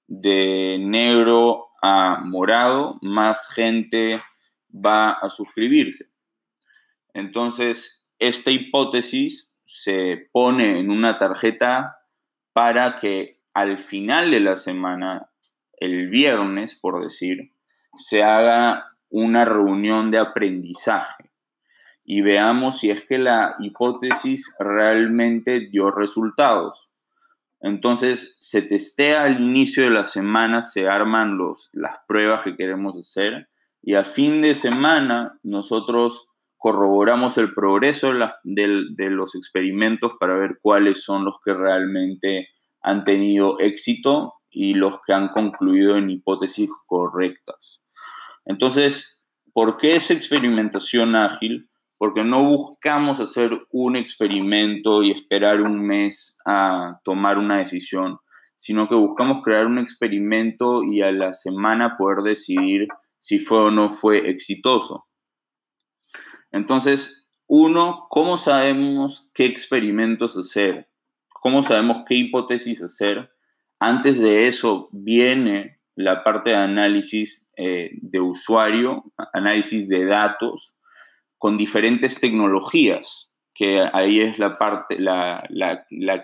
de 0.08 0.78
negro 0.80 1.70
a 1.82 2.20
morado, 2.26 2.98
más 3.02 3.48
gente 3.54 4.22
va 4.70 5.12
a 5.12 5.30
suscribirse. 5.30 6.12
Entonces, 7.14 8.06
esta 8.20 8.52
hipótesis 8.52 9.50
se 9.66 10.30
pone 10.34 10.80
en 10.80 10.92
una 10.92 11.18
tarjeta 11.18 12.00
para 12.52 12.96
que 12.96 13.40
al 13.54 13.80
final 13.80 14.30
de 14.30 14.42
la 14.42 14.58
semana, 14.58 15.30
el 15.80 16.10
viernes, 16.10 16.76
por 16.76 17.02
decir, 17.02 17.54
se 17.96 18.24
haga 18.24 18.92
una 19.12 19.46
reunión 19.46 20.10
de 20.10 20.18
aprendizaje 20.18 21.32
y 22.04 22.22
veamos 22.22 22.80
si 22.80 22.90
es 22.90 23.06
que 23.06 23.20
la 23.20 23.56
hipótesis 23.60 24.54
realmente 24.60 25.68
dio 25.72 25.92
resultados. 25.92 26.92
Entonces 27.60 28.36
se 28.40 28.64
testea 28.64 29.24
al 29.24 29.40
inicio 29.40 29.84
de 29.84 29.92
la 29.92 30.04
semana, 30.04 30.62
se 30.62 30.88
arman 30.88 31.38
los, 31.38 31.70
las 31.74 32.00
pruebas 32.08 32.42
que 32.42 32.56
queremos 32.56 32.98
hacer 32.98 33.50
y 33.82 33.96
a 33.96 34.04
fin 34.04 34.42
de 34.42 34.56
semana 34.56 35.38
nosotros 35.44 36.28
corroboramos 36.58 37.40
el 37.40 37.54
progreso 37.56 38.14
de, 38.44 39.10
los 39.10 39.36
experimentos 39.36 40.14
para 40.20 40.36
ver 40.36 40.60
cuáles 40.62 41.04
son 41.04 41.26
los 41.26 41.40
que 41.44 41.56
realmente 41.56 42.50
han 42.84 43.04
tenido 43.04 43.60
éxito 43.60 44.36
y 44.48 44.76
los 44.76 45.00
que 45.06 45.14
han 45.14 45.30
concluido 45.30 45.98
en 45.98 46.12
hipótesis 46.12 46.70
correctas. 46.86 47.82
Entonces, 48.46 49.22
¿por 49.54 49.78
qué 49.78 49.96
es 49.96 50.12
experimentación 50.12 51.16
ágil? 51.16 51.70
Porque 51.98 52.24
no 52.24 52.44
buscamos 52.44 53.20
hacer 53.20 53.52
un 53.72 53.96
experimento 53.96 55.04
y 55.04 55.12
esperar 55.12 55.62
un 55.62 55.86
mes 55.86 56.38
a 56.46 57.00
tomar 57.04 57.38
una 57.38 57.58
decisión, 57.58 58.18
sino 58.56 58.88
que 58.88 58.96
buscamos 58.96 59.42
crear 59.44 59.68
un 59.68 59.78
experimento 59.78 60.84
y 60.84 61.02
a 61.02 61.12
la 61.12 61.34
semana 61.34 61.98
poder 61.98 62.24
decidir 62.24 62.88
si 63.20 63.38
fue 63.38 63.60
o 63.60 63.72
no 63.72 63.90
fue 63.90 64.30
exitoso. 64.30 65.06
Entonces, 66.52 67.28
uno, 67.48 68.08
¿cómo 68.10 68.38
sabemos 68.38 69.30
qué 69.34 69.46
experimentos 69.46 70.38
hacer? 70.38 70.90
¿Cómo 71.30 71.64
sabemos 71.64 72.04
qué 72.08 72.16
hipótesis 72.16 72.82
hacer? 72.82 73.30
Antes 73.80 74.20
de 74.20 74.48
eso 74.48 74.90
viene 74.92 75.81
la 76.02 76.24
parte 76.24 76.52
de 76.52 76.56
análisis 76.58 77.48
eh, 77.58 77.92
de 77.94 78.20
usuario, 78.20 79.04
análisis 79.34 79.88
de 79.88 80.06
datos 80.06 80.76
con 81.38 81.58
diferentes 81.58 82.20
tecnologías, 82.20 83.30
que 83.54 83.84
ahí 83.94 84.22
es 84.22 84.40
la, 84.40 84.58
parte, 84.58 84.98
la, 85.00 85.38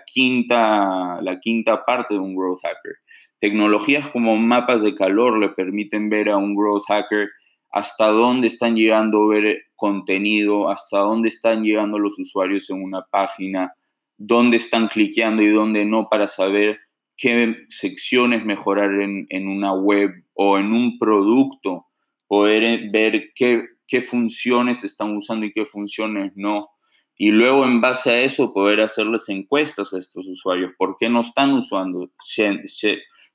quinta, 0.06 1.16
la 1.20 1.38
quinta 1.40 1.84
parte 1.84 2.14
de 2.14 2.20
un 2.20 2.34
growth 2.34 2.60
hacker. 2.62 2.96
Tecnologías 3.38 4.08
como 4.08 4.36
mapas 4.36 4.82
de 4.82 4.94
calor 4.94 5.38
le 5.38 5.50
permiten 5.50 6.08
ver 6.08 6.30
a 6.30 6.36
un 6.36 6.56
growth 6.56 6.84
hacker 6.88 7.28
hasta 7.70 8.08
dónde 8.08 8.48
están 8.48 8.76
llegando 8.76 9.22
a 9.22 9.34
ver 9.34 9.62
contenido, 9.76 10.70
hasta 10.70 10.98
dónde 10.98 11.28
están 11.28 11.62
llegando 11.62 11.98
los 11.98 12.18
usuarios 12.18 12.70
en 12.70 12.82
una 12.82 13.02
página, 13.10 13.72
dónde 14.16 14.56
están 14.56 14.88
cliqueando 14.88 15.42
y 15.42 15.50
dónde 15.50 15.84
no 15.84 16.08
para 16.08 16.26
saber 16.26 16.80
qué 17.18 17.54
secciones 17.68 18.44
mejorar 18.46 18.90
en, 19.00 19.48
una 19.48 19.74
web 19.74 20.10
o 20.32 20.58
en 20.58 20.72
un 20.72 20.98
producto, 20.98 21.86
poder 22.26 22.90
ver 22.90 23.32
qué, 23.34 23.66
qué 23.86 24.00
funciones 24.00 24.84
están 24.84 25.14
usando 25.14 25.44
y 25.44 25.52
qué 25.52 25.66
funciones 25.66 26.32
no. 26.36 26.70
Y 27.16 27.32
luego 27.32 27.64
en 27.66 27.80
base 27.82 28.10
a 28.10 28.20
eso 28.20 28.54
poder 28.54 28.80
hacerles 28.80 29.28
encuestas 29.28 29.92
a 29.92 29.98
estos 29.98 30.26
usuarios, 30.26 30.72
por 30.78 30.96
qué 30.98 31.10
no 31.10 31.20
están 31.20 31.52
usando 31.52 32.10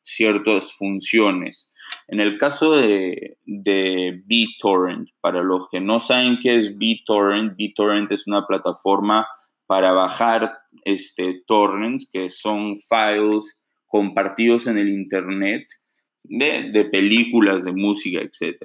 ciertas 0.01 0.73
funciones 0.73 1.69
en 2.07 2.19
el 2.19 2.37
caso 2.37 2.75
de, 2.75 3.37
de 3.45 4.21
BitTorrent, 4.25 5.09
para 5.21 5.41
los 5.41 5.67
que 5.69 5.79
no 5.79 5.99
saben 5.99 6.37
qué 6.41 6.57
es 6.57 6.77
BitTorrent, 6.77 7.55
BitTorrent 7.55 8.11
es 8.11 8.27
una 8.27 8.45
plataforma 8.45 9.27
para 9.65 9.91
bajar 9.91 10.57
este, 10.83 11.43
torrents, 11.47 12.09
que 12.11 12.29
son 12.29 12.75
files 12.75 13.57
compartidos 13.93 14.65
en 14.65 14.79
el 14.79 14.89
Internet 14.89 15.67
de, 16.23 16.89
películas, 16.91 17.63
de 17.63 17.73
música, 17.73 18.21
etc. 18.21 18.57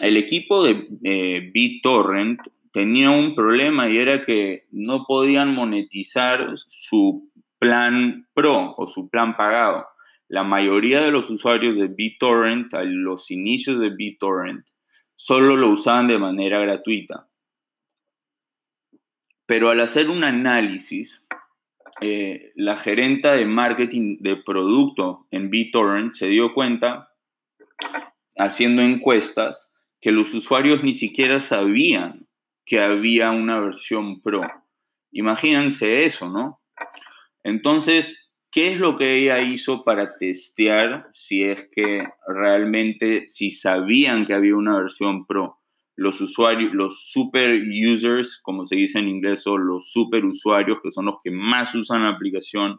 El 0.00 0.16
equipo 0.16 0.62
de 0.62 0.86
eh, 1.02 1.50
BitTorrent 1.52 2.40
tenía 2.70 3.10
un 3.10 3.34
problema 3.34 3.88
y 3.88 3.96
era 3.96 4.24
que 4.24 4.66
no 4.70 5.04
podían 5.04 5.52
monetizar 5.52 6.52
su 6.54 7.28
plan 7.58 8.28
pro 8.32 8.74
o 8.76 8.86
su 8.86 9.10
plan 9.10 9.36
pagado 9.36 9.84
la 10.30 10.44
mayoría 10.44 11.00
de 11.00 11.10
los 11.10 11.28
usuarios 11.28 11.76
de 11.76 11.88
BitTorrent 11.88 12.72
a 12.74 12.84
los 12.84 13.32
inicios 13.32 13.80
de 13.80 13.90
BitTorrent 13.90 14.64
solo 15.16 15.56
lo 15.56 15.70
usaban 15.70 16.06
de 16.06 16.18
manera 16.18 16.60
gratuita. 16.60 17.28
Pero 19.44 19.70
al 19.70 19.80
hacer 19.80 20.08
un 20.08 20.22
análisis, 20.22 21.24
eh, 22.00 22.52
la 22.54 22.76
gerenta 22.76 23.32
de 23.32 23.46
marketing 23.46 24.18
de 24.20 24.36
producto 24.36 25.26
en 25.30 25.50
BitTorrent 25.50 26.14
se 26.14 26.28
dio 26.28 26.52
cuenta 26.52 27.10
haciendo 28.36 28.82
encuestas 28.82 29.72
que 30.00 30.12
los 30.12 30.32
usuarios 30.34 30.82
ni 30.82 30.94
siquiera 30.94 31.40
sabían 31.40 32.26
que 32.64 32.80
había 32.80 33.30
una 33.30 33.60
versión 33.60 34.20
Pro. 34.22 34.42
Imagínense 35.12 36.04
eso, 36.04 36.30
¿no? 36.30 36.60
Entonces, 37.42 38.32
¿qué 38.50 38.72
es 38.72 38.78
lo 38.78 38.96
que 38.96 39.16
ella 39.16 39.40
hizo 39.40 39.84
para 39.84 40.16
testear 40.16 41.08
si 41.12 41.44
es 41.44 41.68
que 41.72 42.06
realmente, 42.26 43.28
si 43.28 43.50
sabían 43.50 44.26
que 44.26 44.34
había 44.34 44.56
una 44.56 44.76
versión 44.78 45.26
Pro? 45.26 45.59
Los 46.00 46.22
usuarios, 46.22 46.72
los 46.72 47.10
super 47.10 47.62
users, 47.62 48.40
como 48.42 48.64
se 48.64 48.74
dice 48.74 48.98
en 48.98 49.08
inglés, 49.10 49.46
o 49.46 49.58
los 49.58 49.92
super 49.92 50.24
usuarios, 50.24 50.78
que 50.82 50.90
son 50.90 51.04
los 51.04 51.16
que 51.22 51.30
más 51.30 51.74
usan 51.74 52.04
la 52.04 52.08
aplicación, 52.08 52.78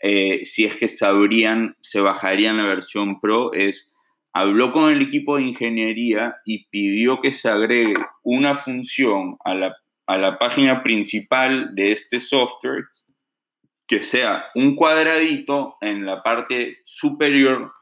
eh, 0.00 0.44
si 0.44 0.64
es 0.64 0.76
que 0.76 0.86
sabrían, 0.86 1.76
se 1.80 2.00
bajarían 2.00 2.58
la 2.58 2.66
versión 2.66 3.20
Pro, 3.20 3.52
es 3.52 3.96
habló 4.32 4.72
con 4.72 4.92
el 4.92 5.02
equipo 5.02 5.36
de 5.36 5.42
ingeniería 5.42 6.36
y 6.44 6.68
pidió 6.68 7.20
que 7.20 7.32
se 7.32 7.48
agregue 7.48 7.94
una 8.22 8.54
función 8.54 9.36
a 9.44 9.54
la, 9.54 9.76
a 10.06 10.16
la 10.16 10.38
página 10.38 10.84
principal 10.84 11.74
de 11.74 11.90
este 11.90 12.20
software 12.20 12.84
que 13.88 14.04
sea 14.04 14.44
un 14.54 14.76
cuadradito 14.76 15.76
en 15.80 16.06
la 16.06 16.22
parte 16.22 16.78
superior 16.84 17.72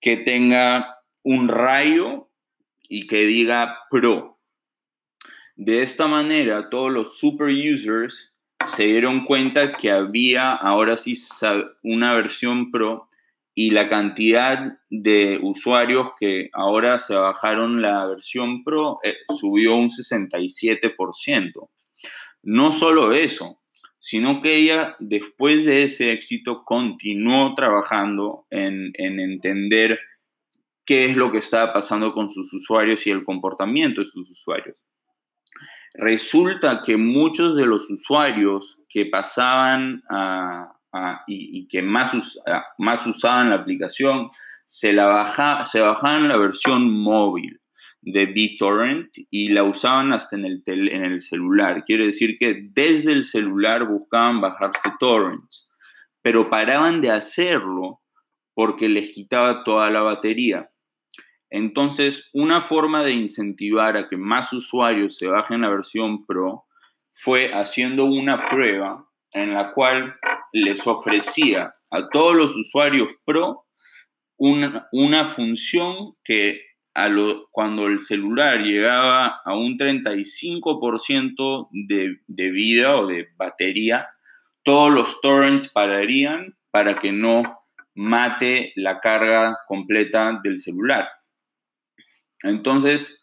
que 0.00 0.16
tenga 0.16 0.98
un 1.22 1.46
rayo 1.46 2.27
y 2.88 3.06
que 3.06 3.26
diga 3.26 3.78
Pro. 3.90 4.38
De 5.54 5.82
esta 5.82 6.06
manera, 6.06 6.70
todos 6.70 6.90
los 6.90 7.18
super 7.18 7.48
users 7.48 8.32
se 8.66 8.84
dieron 8.84 9.24
cuenta 9.24 9.72
que 9.72 9.90
había 9.90 10.54
ahora 10.54 10.96
sí 10.96 11.14
una 11.82 12.14
versión 12.14 12.70
Pro 12.70 13.08
y 13.54 13.70
la 13.70 13.88
cantidad 13.88 14.78
de 14.88 15.40
usuarios 15.42 16.10
que 16.20 16.48
ahora 16.52 16.98
se 17.00 17.14
bajaron 17.14 17.82
la 17.82 18.06
versión 18.06 18.62
Pro 18.62 18.98
eh, 19.02 19.16
subió 19.38 19.74
un 19.74 19.88
67%. 19.88 21.68
No 22.44 22.70
solo 22.70 23.12
eso, 23.12 23.60
sino 23.98 24.40
que 24.40 24.56
ella 24.56 24.94
después 25.00 25.64
de 25.64 25.82
ese 25.82 26.12
éxito 26.12 26.62
continuó 26.64 27.54
trabajando 27.56 28.46
en, 28.50 28.92
en 28.94 29.18
entender 29.18 29.98
qué 30.88 31.04
es 31.04 31.16
lo 31.18 31.30
que 31.30 31.36
estaba 31.36 31.74
pasando 31.74 32.14
con 32.14 32.30
sus 32.30 32.50
usuarios 32.54 33.06
y 33.06 33.10
el 33.10 33.22
comportamiento 33.22 34.00
de 34.00 34.06
sus 34.06 34.30
usuarios. 34.30 34.86
Resulta 35.92 36.80
que 36.82 36.96
muchos 36.96 37.56
de 37.56 37.66
los 37.66 37.90
usuarios 37.90 38.78
que 38.88 39.04
pasaban 39.04 40.00
y, 41.26 41.68
que 41.68 41.82
más, 41.82 42.40
más 42.78 43.06
usaban 43.06 43.50
la 43.50 43.56
aplicación, 43.56 44.30
se, 44.64 44.94
la 44.94 45.04
baja, 45.04 45.66
se 45.66 45.82
bajaban 45.82 46.26
la 46.26 46.38
versión 46.38 46.90
móvil 46.90 47.60
de 48.00 48.24
BitTorrent 48.24 49.10
y 49.30 49.50
la 49.50 49.64
usaban 49.64 50.14
hasta 50.14 50.36
en 50.36 50.46
el, 50.46 50.62
en 50.64 51.04
el 51.04 51.20
celular. 51.20 51.84
Quiere 51.84 52.06
decir 52.06 52.38
que 52.38 52.66
desde 52.70 53.12
el 53.12 53.26
celular 53.26 53.86
buscaban 53.86 54.40
bajarse 54.40 54.90
torrents, 54.98 55.68
pero 56.22 56.48
paraban 56.48 57.02
de 57.02 57.10
hacerlo 57.10 58.00
porque 58.54 58.88
les 58.88 59.10
quitaba 59.10 59.64
toda 59.64 59.90
la 59.90 60.00
batería. 60.00 60.66
Entonces, 61.50 62.28
una 62.34 62.60
forma 62.60 63.02
de 63.02 63.12
incentivar 63.12 63.96
a 63.96 64.08
que 64.08 64.16
más 64.16 64.52
usuarios 64.52 65.16
se 65.16 65.28
bajen 65.28 65.62
la 65.62 65.70
versión 65.70 66.26
Pro 66.26 66.64
fue 67.12 67.52
haciendo 67.52 68.04
una 68.04 68.48
prueba 68.48 69.06
en 69.32 69.54
la 69.54 69.72
cual 69.72 70.14
les 70.52 70.86
ofrecía 70.86 71.72
a 71.90 72.08
todos 72.10 72.36
los 72.36 72.56
usuarios 72.56 73.14
Pro 73.24 73.64
una, 74.36 75.24
función 75.24 76.14
que 76.22 76.62
cuando 77.50 77.86
el 77.86 77.98
celular 77.98 78.60
llegaba 78.60 79.40
a 79.44 79.56
un 79.56 79.76
35% 79.76 81.68
de, 81.72 82.18
de 82.26 82.50
vida 82.50 82.96
o 82.96 83.06
de 83.06 83.28
batería, 83.36 84.08
todos 84.62 84.92
los 84.92 85.20
torrents 85.20 85.68
pararían 85.68 86.56
para 86.70 86.96
que 86.96 87.10
no 87.10 87.42
mate 87.94 88.72
la 88.76 89.00
carga 89.00 89.58
completa 89.66 90.38
del 90.42 90.58
celular. 90.58 91.08
Entonces, 92.42 93.22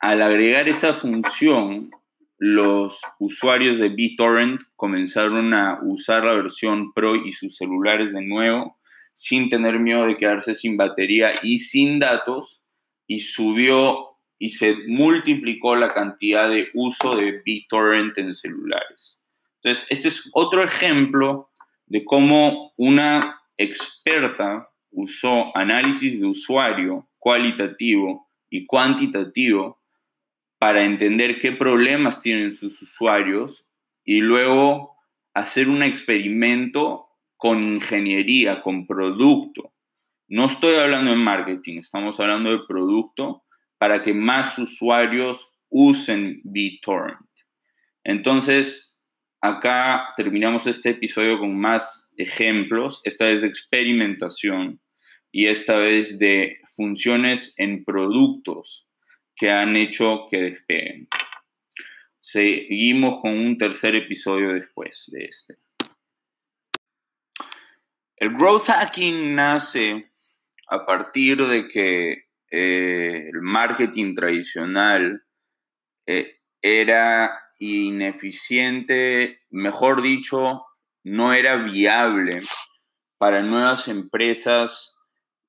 al 0.00 0.22
agregar 0.22 0.68
esa 0.68 0.94
función, 0.94 1.90
los 2.38 3.00
usuarios 3.18 3.78
de 3.78 3.88
BitTorrent 3.88 4.60
comenzaron 4.76 5.54
a 5.54 5.80
usar 5.82 6.24
la 6.24 6.34
versión 6.34 6.92
Pro 6.92 7.16
y 7.16 7.32
sus 7.32 7.56
celulares 7.56 8.12
de 8.12 8.22
nuevo 8.22 8.78
sin 9.14 9.48
tener 9.48 9.78
miedo 9.78 10.04
de 10.06 10.18
quedarse 10.18 10.54
sin 10.54 10.76
batería 10.76 11.32
y 11.42 11.58
sin 11.58 11.98
datos 11.98 12.62
y 13.06 13.20
subió 13.20 14.18
y 14.38 14.50
se 14.50 14.76
multiplicó 14.88 15.74
la 15.76 15.88
cantidad 15.88 16.50
de 16.50 16.68
uso 16.74 17.16
de 17.16 17.40
BitTorrent 17.42 18.18
en 18.18 18.34
celulares. 18.34 19.18
Entonces, 19.62 19.86
este 19.90 20.08
es 20.08 20.30
otro 20.34 20.62
ejemplo 20.62 21.50
de 21.86 22.04
cómo 22.04 22.72
una 22.76 23.40
experta 23.56 24.68
usó 24.90 25.56
análisis 25.56 26.20
de 26.20 26.26
usuario 26.26 27.08
cualitativo 27.18 28.25
y 28.50 28.66
cuantitativo 28.66 29.80
para 30.58 30.84
entender 30.84 31.38
qué 31.38 31.52
problemas 31.52 32.22
tienen 32.22 32.52
sus 32.52 32.80
usuarios 32.82 33.68
y 34.04 34.20
luego 34.20 34.96
hacer 35.34 35.68
un 35.68 35.82
experimento 35.82 37.08
con 37.36 37.62
ingeniería, 37.62 38.62
con 38.62 38.86
producto. 38.86 39.74
No 40.28 40.46
estoy 40.46 40.76
hablando 40.76 41.10
de 41.10 41.18
marketing, 41.18 41.78
estamos 41.78 42.18
hablando 42.18 42.50
de 42.50 42.64
producto 42.66 43.44
para 43.78 44.02
que 44.02 44.14
más 44.14 44.58
usuarios 44.58 45.52
usen 45.68 46.40
BitTorrent. 46.44 47.20
Entonces, 48.02 48.96
acá 49.40 50.14
terminamos 50.16 50.66
este 50.66 50.90
episodio 50.90 51.38
con 51.38 51.58
más 51.58 52.08
ejemplos, 52.16 53.00
esta 53.04 53.26
de 53.26 53.46
experimentación 53.46 54.80
y 55.36 55.48
esta 55.48 55.76
vez 55.76 56.18
de 56.18 56.60
funciones 56.74 57.52
en 57.58 57.84
productos 57.84 58.88
que 59.34 59.50
han 59.50 59.76
hecho 59.76 60.28
que 60.30 60.38
despeguen. 60.38 61.08
Seguimos 62.18 63.20
con 63.20 63.32
un 63.32 63.58
tercer 63.58 63.96
episodio 63.96 64.54
después 64.54 65.10
de 65.12 65.26
este. 65.26 65.58
El 68.16 68.30
growth 68.30 68.68
hacking 68.68 69.34
nace 69.34 70.10
a 70.70 70.86
partir 70.86 71.46
de 71.46 71.68
que 71.68 72.12
eh, 72.50 73.28
el 73.30 73.42
marketing 73.42 74.14
tradicional 74.14 75.22
eh, 76.06 76.38
era 76.62 77.42
ineficiente, 77.58 79.42
mejor 79.50 80.00
dicho, 80.00 80.64
no 81.04 81.34
era 81.34 81.56
viable 81.56 82.40
para 83.18 83.42
nuevas 83.42 83.86
empresas 83.88 84.95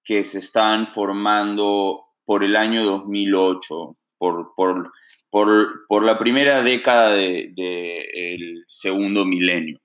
que 0.07 0.23
se 0.23 0.39
estaban 0.39 0.87
formando 0.87 2.05
por 2.23 2.45
el 2.45 2.55
año 2.55 2.85
2008, 2.85 3.97
por, 4.17 4.53
por, 4.55 4.93
por, 5.29 6.03
la 6.05 6.17
primera 6.17 6.63
década 6.63 7.11
del 7.11 7.53
de, 7.53 8.63
segundo 8.67 9.25
milenio. 9.25 9.81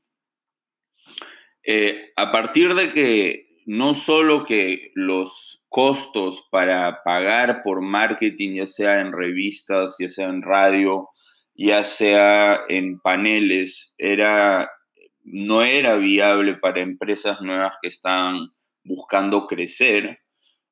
Eh, 1.64 2.12
a 2.14 2.30
partir 2.30 2.74
de 2.76 2.90
que 2.90 3.48
no 3.66 3.94
solo 3.94 4.44
que 4.44 4.92
los 4.94 5.64
costos 5.68 6.46
para 6.52 7.02
pagar 7.02 7.62
por 7.64 7.80
marketing, 7.80 8.58
ya 8.58 8.66
sea 8.66 9.00
en 9.00 9.10
revistas, 9.10 9.96
ya 9.98 10.08
sea 10.08 10.28
en 10.28 10.42
radio, 10.42 11.08
ya 11.56 11.82
sea 11.82 12.60
en 12.68 13.00
paneles, 13.00 13.92
era, 13.98 14.70
no 15.24 15.62
era 15.62 15.96
viable 15.96 16.54
para 16.54 16.80
empresas 16.80 17.40
nuevas 17.40 17.74
que 17.82 17.88
estaban 17.88 18.52
buscando 18.84 19.46
crecer, 19.46 20.20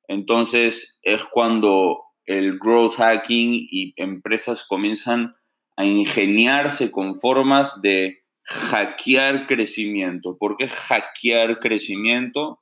entonces 0.07 0.99
es 1.01 1.23
cuando 1.25 2.03
el 2.25 2.59
growth 2.59 2.95
hacking 2.95 3.53
y 3.53 3.93
empresas 3.95 4.65
comienzan 4.65 5.35
a 5.77 5.85
ingeniarse 5.85 6.91
con 6.91 7.15
formas 7.15 7.81
de 7.81 8.21
hackear 8.43 9.47
crecimiento. 9.47 10.37
¿Por 10.37 10.57
qué 10.57 10.67
hackear 10.67 11.59
crecimiento? 11.59 12.59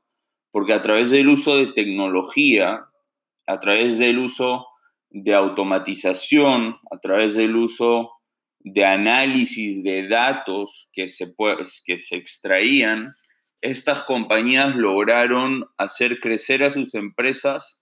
Porque 0.52 0.74
a 0.74 0.82
través 0.82 1.12
del 1.12 1.28
uso 1.28 1.58
de 1.58 1.68
tecnología, 1.74 2.86
a 3.46 3.60
través 3.60 3.98
del 3.98 4.20
uso 4.20 4.68
de 5.10 5.34
automatización, 5.34 6.76
a 6.92 7.00
través 7.00 7.34
del 7.34 7.56
uso 7.56 8.12
de 8.60 8.86
análisis 8.86 9.84
de 9.84 10.08
datos 10.08 10.90
que 10.94 11.10
se, 11.10 11.34
que 11.86 11.98
se 11.98 12.16
extraían, 12.16 13.08
estas 13.62 14.02
compañías 14.02 14.76
lograron 14.76 15.66
hacer 15.78 16.20
crecer 16.20 16.64
a 16.64 16.72
sus 16.72 16.96
empresas 16.96 17.82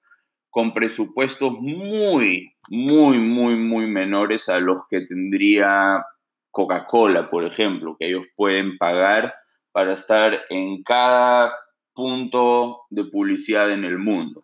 con 0.49 0.73
presupuestos 0.73 1.53
muy, 1.59 2.53
muy, 2.69 3.19
muy, 3.19 3.55
muy 3.55 3.87
menores 3.87 4.49
a 4.49 4.59
los 4.59 4.81
que 4.89 5.01
tendría 5.01 6.03
Coca-Cola, 6.51 7.29
por 7.29 7.45
ejemplo, 7.45 7.95
que 7.99 8.07
ellos 8.07 8.25
pueden 8.35 8.77
pagar 8.77 9.35
para 9.71 9.93
estar 9.93 10.41
en 10.49 10.81
cada 10.81 11.53
punto 11.93 12.81
de 12.89 13.03
publicidad 13.05 13.71
en 13.71 13.83
el 13.83 13.99
mundo. 13.99 14.41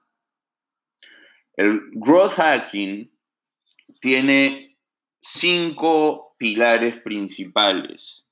El 1.56 1.82
growth 1.94 2.34
hacking 2.34 3.12
tiene 4.00 4.78
cinco 5.22 6.36
pilares 6.38 6.98
principales. 6.98 8.26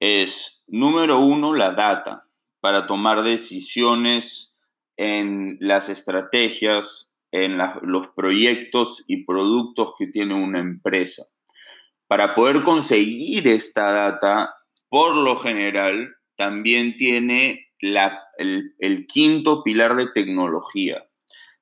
Es, 0.00 0.61
número 0.72 1.20
uno, 1.20 1.54
la 1.54 1.72
data, 1.72 2.24
para 2.60 2.86
tomar 2.86 3.22
decisiones 3.22 4.56
en 4.96 5.58
las 5.60 5.88
estrategias, 5.88 7.12
en 7.30 7.58
los 7.82 8.08
proyectos 8.08 9.04
y 9.06 9.24
productos 9.24 9.92
que 9.98 10.06
tiene 10.06 10.34
una 10.34 10.60
empresa. 10.60 11.24
Para 12.08 12.34
poder 12.34 12.62
conseguir 12.62 13.46
esta 13.48 13.92
data, 13.92 14.54
por 14.88 15.14
lo 15.14 15.36
general, 15.36 16.14
también 16.36 16.96
tiene 16.96 17.68
el, 18.38 19.06
quinto 19.06 19.62
pilar 19.62 19.94
de 19.96 20.08
tecnología. 20.12 21.04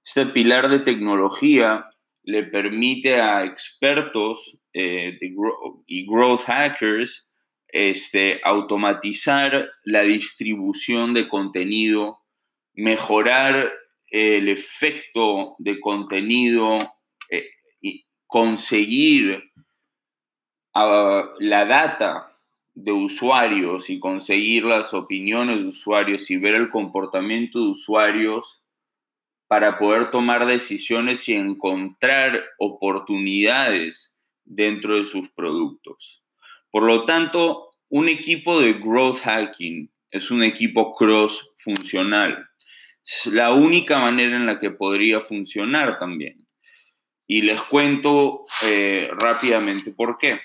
Este 0.05 0.27
pilar 0.27 0.69
de 0.69 0.81
tecnología 0.81 1.87
le 2.23 2.45
permite 2.45 3.21
a 3.21 3.45
expertos 3.45 4.59
eh, 4.73 5.19
y 5.87 6.07
growth 6.07 6.43
hackers 6.43 7.30
este, 7.73 8.41
automatizar 8.45 9.71
la 9.85 10.03
distribución 10.03 11.15
de 11.15 11.29
contenido, 11.29 12.21
mejorar 12.75 13.73
el 14.09 14.49
efecto 14.49 15.55
de 15.59 15.81
contenido, 15.81 16.79
eh, 17.31 17.47
y 17.81 18.05
conseguir 18.27 19.43
ah, 20.75 21.33
la 21.39 21.65
data 21.65 22.31
de 22.75 22.93
usuarios 22.93 23.91
y 23.91 23.99
conseguir 23.99 24.65
las 24.65 24.95
opiniones 24.95 25.63
de 25.63 25.69
usuarios 25.69 26.31
y 26.31 26.37
ver 26.37 26.55
el 26.55 26.71
comportamiento 26.71 27.59
de 27.59 27.71
usuarios 27.71 28.65
para 29.49 29.79
poder 29.79 30.11
tomar 30.11 30.47
decisiones 30.47 31.29
y 31.29 31.35
encontrar 31.35 32.45
oportunidades 32.59 34.17
dentro 34.45 34.97
de 34.97 35.05
sus 35.05 35.29
productos. 35.31 36.20
Por 36.71 36.85
lo 36.85 37.05
tanto, 37.05 37.71
un 37.89 38.09
equipo 38.09 38.61
de 38.61 38.75
growth 38.75 39.21
hacking 39.23 39.91
es 40.11 40.31
un 40.31 40.43
equipo 40.43 40.95
cross 40.95 41.53
funcional. 41.57 42.49
Es 43.05 43.27
la 43.27 43.53
única 43.53 43.99
manera 43.99 44.37
en 44.37 44.47
la 44.47 44.59
que 44.59 44.71
podría 44.71 45.21
funcionar 45.21 45.99
también. 45.99 46.47
Y 47.27 47.43
les 47.43 47.63
cuento 47.63 48.43
eh, 48.65 49.09
rápidamente 49.13 49.93
por 49.93 50.19
qué. 50.19 50.41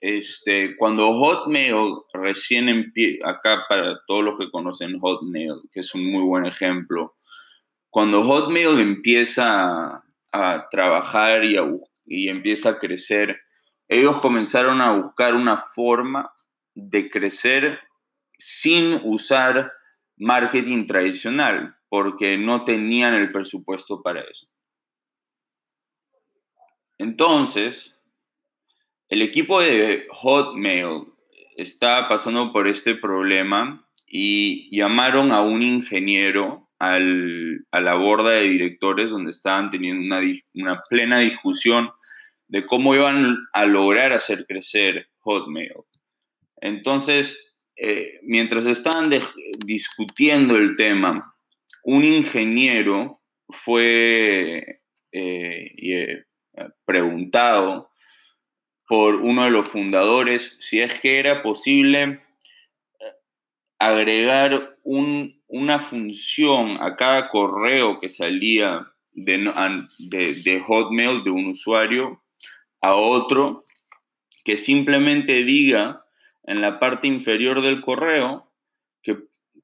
Este, 0.00 0.76
cuando 0.76 1.12
Hotmail 1.12 1.94
recién 2.14 2.70
empieza, 2.70 3.28
acá 3.28 3.66
para 3.68 4.00
todos 4.06 4.24
los 4.24 4.38
que 4.38 4.50
conocen 4.50 4.98
Hotmail, 4.98 5.60
que 5.72 5.80
es 5.80 5.94
un 5.94 6.10
muy 6.10 6.22
buen 6.22 6.46
ejemplo, 6.46 7.16
cuando 7.90 8.22
Hotmail 8.22 8.80
empieza 8.80 10.02
a, 10.32 10.68
trabajar 10.70 11.44
y, 11.44 11.56
y 12.06 12.28
empieza 12.28 12.70
a 12.70 12.78
crecer, 12.78 13.40
ellos 13.90 14.20
comenzaron 14.20 14.80
a 14.80 14.92
buscar 14.92 15.34
una 15.34 15.56
forma 15.56 16.32
de 16.74 17.10
crecer 17.10 17.80
sin 18.38 19.00
usar 19.02 19.72
marketing 20.16 20.86
tradicional, 20.86 21.76
porque 21.88 22.38
no 22.38 22.62
tenían 22.62 23.14
el 23.14 23.32
presupuesto 23.32 24.00
para 24.00 24.20
eso. 24.20 24.46
Entonces, 26.98 27.92
el 29.08 29.22
equipo 29.22 29.60
de 29.60 30.06
Hotmail 30.12 31.06
está 31.56 32.08
pasando 32.08 32.52
por 32.52 32.68
este 32.68 32.94
problema 32.94 33.88
y 34.06 34.74
llamaron 34.76 35.32
a 35.32 35.40
un 35.40 35.62
ingeniero 35.62 36.70
a 36.78 37.00
la 37.00 37.94
borda 37.94 38.30
de 38.30 38.42
directores 38.42 39.10
donde 39.10 39.32
estaban 39.32 39.68
teniendo 39.68 40.16
una, 40.54 40.80
plena 40.88 41.18
discusión 41.18 41.90
de 42.50 42.66
cómo 42.66 42.96
iban 42.96 43.38
a 43.52 43.64
lograr 43.64 44.12
hacer 44.12 44.44
crecer 44.44 45.06
Hotmail. 45.20 45.84
Entonces, 46.60 47.54
eh, 47.76 48.18
mientras 48.22 48.66
estaban 48.66 49.08
discutiendo 49.64 50.56
el 50.56 50.74
tema, 50.74 51.32
un 51.84 52.04
ingeniero 52.04 53.20
fue 53.48 54.82
eh, 55.12 55.74
eh, 55.80 56.24
preguntado 56.84 57.90
por 58.88 59.14
uno 59.14 59.44
de 59.44 59.50
los 59.50 59.68
fundadores 59.68 60.56
si 60.58 60.80
es 60.80 60.98
que 60.98 61.20
era 61.20 61.42
posible 61.42 62.18
agregar 63.78 64.76
una 64.82 65.78
función 65.78 66.82
a 66.82 66.96
cada 66.96 67.30
correo 67.30 68.00
que 68.00 68.08
salía 68.08 68.86
de, 69.12 70.62
Hotmail 70.66 71.22
de 71.22 71.30
un 71.30 71.46
usuario 71.46 72.20
a 72.80 72.94
otro 72.94 73.64
que 74.44 74.56
simplemente 74.56 75.44
diga 75.44 76.04
en 76.44 76.60
la 76.60 76.78
parte 76.78 77.06
inferior 77.06 77.62
del 77.62 77.80
correo 77.80 78.46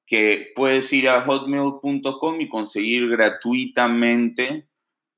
que, 0.09 0.53
puedes 0.55 0.93
ir 0.93 1.09
a 1.09 1.23
hotmail.com 1.23 2.41
y 2.41 2.49
conseguir 2.49 3.09
gratuitamente 3.09 4.69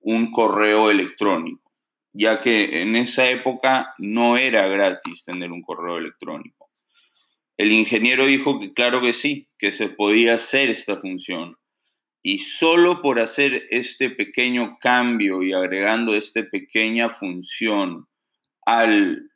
un 0.00 0.32
correo 0.32 0.90
electrónico 0.90 1.68
ya 2.18 2.40
que 2.40 2.82
en 2.82 2.96
esa 2.96 3.30
época 3.30 3.94
no 3.98 4.36
era 4.36 4.66
gratis 4.66 5.24
tener 5.24 5.52
un 5.52 5.62
correo 5.62 5.98
electrónico. 5.98 6.68
El 7.56 7.72
ingeniero 7.72 8.26
dijo 8.26 8.58
que 8.58 8.72
claro 8.72 9.00
que 9.00 9.12
sí, 9.12 9.48
que 9.58 9.70
se 9.72 9.88
podía 9.88 10.34
hacer 10.34 10.68
esta 10.68 10.96
función. 10.96 11.56
Y 12.22 12.38
solo 12.38 13.00
por 13.00 13.20
hacer 13.20 13.66
este 13.70 14.10
pequeño 14.10 14.78
cambio 14.80 15.42
y 15.42 15.52
agregando 15.52 16.14
esta 16.14 16.42
pequeña 16.42 17.08
función 17.08 18.06
al 18.66 19.30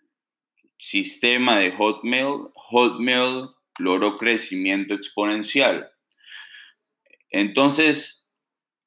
sistema 0.78 1.58
de 1.58 1.72
Hotmail, 1.72 2.50
Hotmail 2.54 3.48
logró 3.78 4.18
crecimiento 4.18 4.94
exponencial. 4.94 5.88
Entonces, 7.30 8.22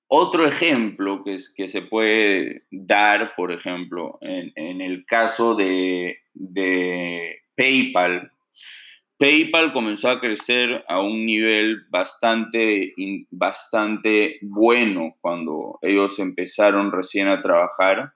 otro 0.08 0.47
ejemplo 0.47 1.23
que, 1.23 1.38
que 1.55 1.67
se 1.67 1.81
puede 1.81 2.65
dar, 2.69 3.34
por 3.36 3.51
ejemplo, 3.51 4.19
en, 4.21 4.81
el 4.81 5.05
caso 5.05 5.55
de, 5.55 6.19
PayPal, 7.55 8.31
PayPal 9.17 9.71
comenzó 9.73 10.10
a 10.10 10.19
crecer 10.19 10.84
a 10.88 10.99
un 10.99 11.25
nivel 11.25 11.86
bastante, 11.89 12.93
bastante 13.32 14.39
bueno 14.41 15.15
cuando 15.21 15.80
ellos 15.82 16.19
empezaron 16.19 16.91
recién 16.91 17.30
a 17.30 17.41
trabajar. 17.41 18.13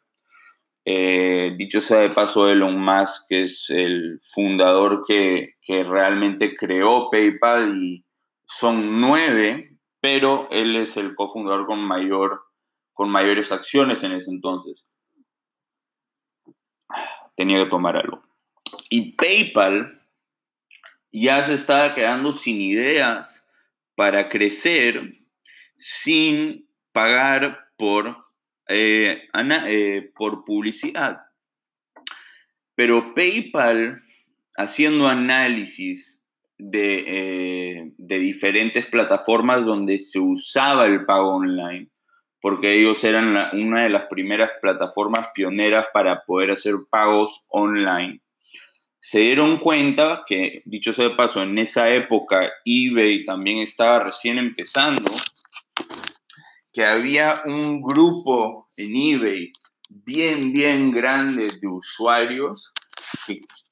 Eh, 0.85 1.53
dicho 1.57 1.81
sea 1.81 1.99
de 1.99 2.09
paso, 2.09 2.49
Elon 2.49 2.79
Musk 2.79 3.27
que 3.29 3.43
es 3.43 3.69
el 3.69 4.19
fundador 4.33 5.03
que, 5.07 5.55
que 5.61 5.83
realmente 5.83 6.55
creó 6.55 7.09
PayPal 7.09 7.77
y 7.77 8.05
son 8.45 8.99
nueve 8.99 9.69
pero 10.01 10.47
él 10.49 10.75
es 10.75 10.97
el 10.97 11.15
cofundador 11.15 11.65
con, 11.65 11.81
mayor, 11.81 12.43
con 12.93 13.09
mayores 13.09 13.51
acciones 13.51 14.03
en 14.03 14.13
ese 14.13 14.31
entonces. 14.31 14.87
Tenía 17.35 17.59
que 17.59 17.69
tomar 17.69 17.97
algo. 17.97 18.23
Y 18.89 19.13
PayPal 19.13 19.98
ya 21.11 21.43
se 21.43 21.55
estaba 21.55 21.95
quedando 21.95 22.33
sin 22.33 22.61
ideas 22.61 23.45
para 23.95 24.29
crecer 24.29 25.15
sin 25.77 26.67
pagar 26.91 27.69
por, 27.77 28.17
eh, 28.67 29.27
eh, 29.33 30.11
por 30.15 30.43
publicidad. 30.43 31.21
Pero 32.75 33.13
PayPal, 33.13 34.01
haciendo 34.55 35.07
análisis 35.07 36.19
eh, 36.59 37.93
de, 37.97 38.19
diferentes 38.19 38.85
plataformas 38.85 39.63
donde 39.63 39.97
se 39.97 40.19
usaba 40.19 40.85
el 40.85 41.05
pago 41.05 41.35
online, 41.35 41.89
porque 42.41 42.73
ellos 42.73 43.03
eran 43.03 43.35
una 43.57 43.83
de 43.83 43.89
las 43.89 44.05
primeras 44.07 44.51
plataformas 44.61 45.29
pioneras 45.33 45.87
para 45.93 46.23
poder 46.25 46.51
hacer 46.51 46.75
pagos 46.89 47.43
online. 47.47 48.21
Se 49.01 49.19
dieron 49.19 49.59
cuenta 49.59 50.23
que, 50.27 50.61
dicho 50.65 50.93
sea 50.93 51.09
de 51.09 51.15
paso, 51.15 51.41
en 51.41 51.57
esa 51.57 51.89
época 51.89 52.51
eBay 52.65 53.25
también 53.25 53.59
estaba 53.59 53.99
recién 53.99 54.37
empezando, 54.37 55.11
que 56.73 56.85
había 56.85 57.41
un 57.45 57.81
grupo 57.81 58.69
en 58.75 58.95
eBay 58.95 59.51
bien, 59.89 60.51
bien 60.51 60.91
grande 60.91 61.47
de 61.61 61.67
usuarios 61.67 62.73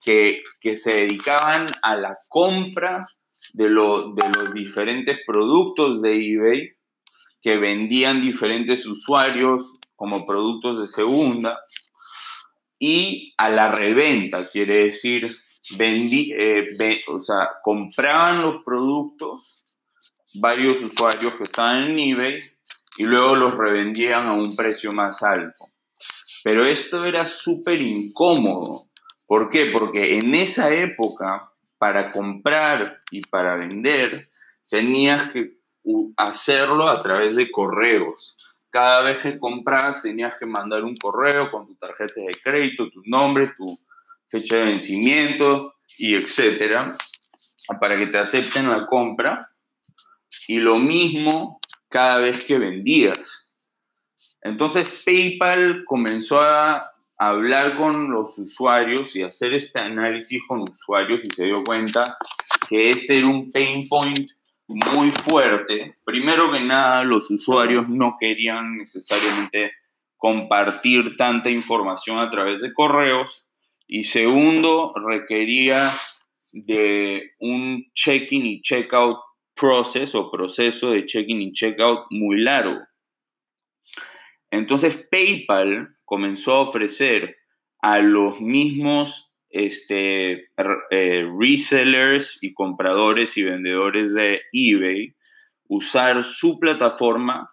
que, 0.03 0.41
se 0.75 0.93
dedicaban 0.93 1.67
a 1.83 1.95
la 1.95 2.15
compra 2.29 3.05
de, 3.53 3.65
de 3.65 3.69
los 3.69 4.53
diferentes 4.53 5.19
productos 5.25 6.01
de 6.01 6.15
eBay 6.15 6.71
que 7.41 7.57
vendían 7.57 8.21
diferentes 8.21 8.85
usuarios 8.85 9.73
como 9.95 10.25
productos 10.25 10.79
de 10.79 10.87
segunda 10.87 11.59
y 12.79 13.33
a 13.37 13.49
la 13.49 13.71
reventa, 13.71 14.47
quiere 14.47 14.83
decir, 14.83 15.35
vendí, 15.77 16.31
eh, 16.37 16.65
o 17.07 17.19
sea, 17.19 17.49
compraban 17.63 18.41
los 18.41 18.57
productos 18.63 19.65
varios 20.35 20.81
usuarios 20.83 21.33
que 21.35 21.43
estaban 21.43 21.85
en 21.85 21.99
eBay 21.99 22.43
y 22.97 23.03
luego 23.03 23.35
los 23.35 23.55
revendían 23.55 24.27
a 24.27 24.33
un 24.33 24.55
precio 24.55 24.91
más 24.91 25.23
alto. 25.23 25.65
Pero 26.43 26.65
esto 26.65 27.05
era 27.05 27.25
súper 27.25 27.81
incómodo. 27.81 28.87
¿Por 29.25 29.49
qué? 29.49 29.71
Porque 29.71 30.17
en 30.17 30.33
esa 30.35 30.73
época, 30.73 31.51
para 31.77 32.11
comprar 32.11 33.01
y 33.11 33.21
para 33.21 33.55
vender, 33.55 34.29
tenías 34.69 35.31
que 35.31 35.57
hacerlo 36.15 36.87
a 36.87 36.99
través 36.99 37.35
de 37.35 37.51
correos. 37.51 38.35
Cada 38.77 39.01
vez 39.01 39.17
que 39.17 39.39
comprabas 39.39 40.03
tenías 40.03 40.35
que 40.35 40.45
mandar 40.45 40.83
un 40.83 40.95
correo 40.95 41.49
con 41.49 41.65
tu 41.65 41.73
tarjeta 41.73 42.21
de 42.21 42.39
crédito, 42.39 42.91
tu 42.91 43.01
nombre, 43.05 43.51
tu 43.57 43.75
fecha 44.27 44.57
de 44.57 44.65
vencimiento 44.65 45.73
y 45.97 46.13
etcétera, 46.13 46.95
para 47.81 47.97
que 47.97 48.05
te 48.05 48.19
acepten 48.19 48.69
la 48.69 48.85
compra. 48.85 49.49
Y 50.47 50.57
lo 50.57 50.77
mismo 50.77 51.59
cada 51.89 52.19
vez 52.19 52.43
que 52.43 52.59
vendías. 52.59 53.47
Entonces 54.43 54.87
PayPal 55.03 55.83
comenzó 55.83 56.39
a 56.39 56.91
hablar 57.17 57.77
con 57.77 58.11
los 58.11 58.37
usuarios 58.37 59.15
y 59.15 59.23
hacer 59.23 59.55
este 59.55 59.79
análisis 59.79 60.39
con 60.47 60.61
usuarios 60.61 61.25
y 61.25 61.31
se 61.31 61.45
dio 61.45 61.63
cuenta 61.63 62.15
que 62.69 62.91
este 62.91 63.17
era 63.17 63.25
un 63.25 63.49
pain 63.49 63.89
point 63.89 64.29
muy 64.67 65.11
fuerte. 65.11 65.97
Primero 66.03 66.51
que 66.51 66.61
nada, 66.61 67.03
los 67.03 67.31
usuarios 67.31 67.87
no 67.89 68.17
querían 68.19 68.77
necesariamente 68.77 69.71
compartir 70.17 71.15
tanta 71.15 71.49
información 71.49 72.19
a 72.19 72.29
través 72.29 72.61
de 72.61 72.73
correos. 72.73 73.47
Y 73.87 74.03
segundo, 74.03 74.93
requería 74.95 75.91
de 76.51 77.31
un 77.39 77.85
check-in 77.93 78.45
y 78.45 78.61
check-out 78.61 79.19
process 79.55 80.13
o 80.15 80.29
proceso 80.29 80.91
de 80.91 81.05
check-in 81.05 81.41
y 81.41 81.53
check-out 81.53 82.07
muy 82.09 82.41
largo. 82.41 82.79
Entonces 84.51 85.07
PayPal 85.09 85.95
comenzó 86.05 86.53
a 86.53 86.61
ofrecer 86.61 87.37
a 87.81 87.99
los 87.99 88.39
mismos 88.41 89.26
este, 89.49 90.49
eh, 90.91 91.29
resellers 91.39 92.37
y 92.41 92.53
compradores 92.53 93.37
y 93.37 93.43
vendedores 93.43 94.13
de 94.13 94.41
eBay 94.51 95.15
usar 95.69 96.23
su 96.23 96.59
plataforma 96.59 97.49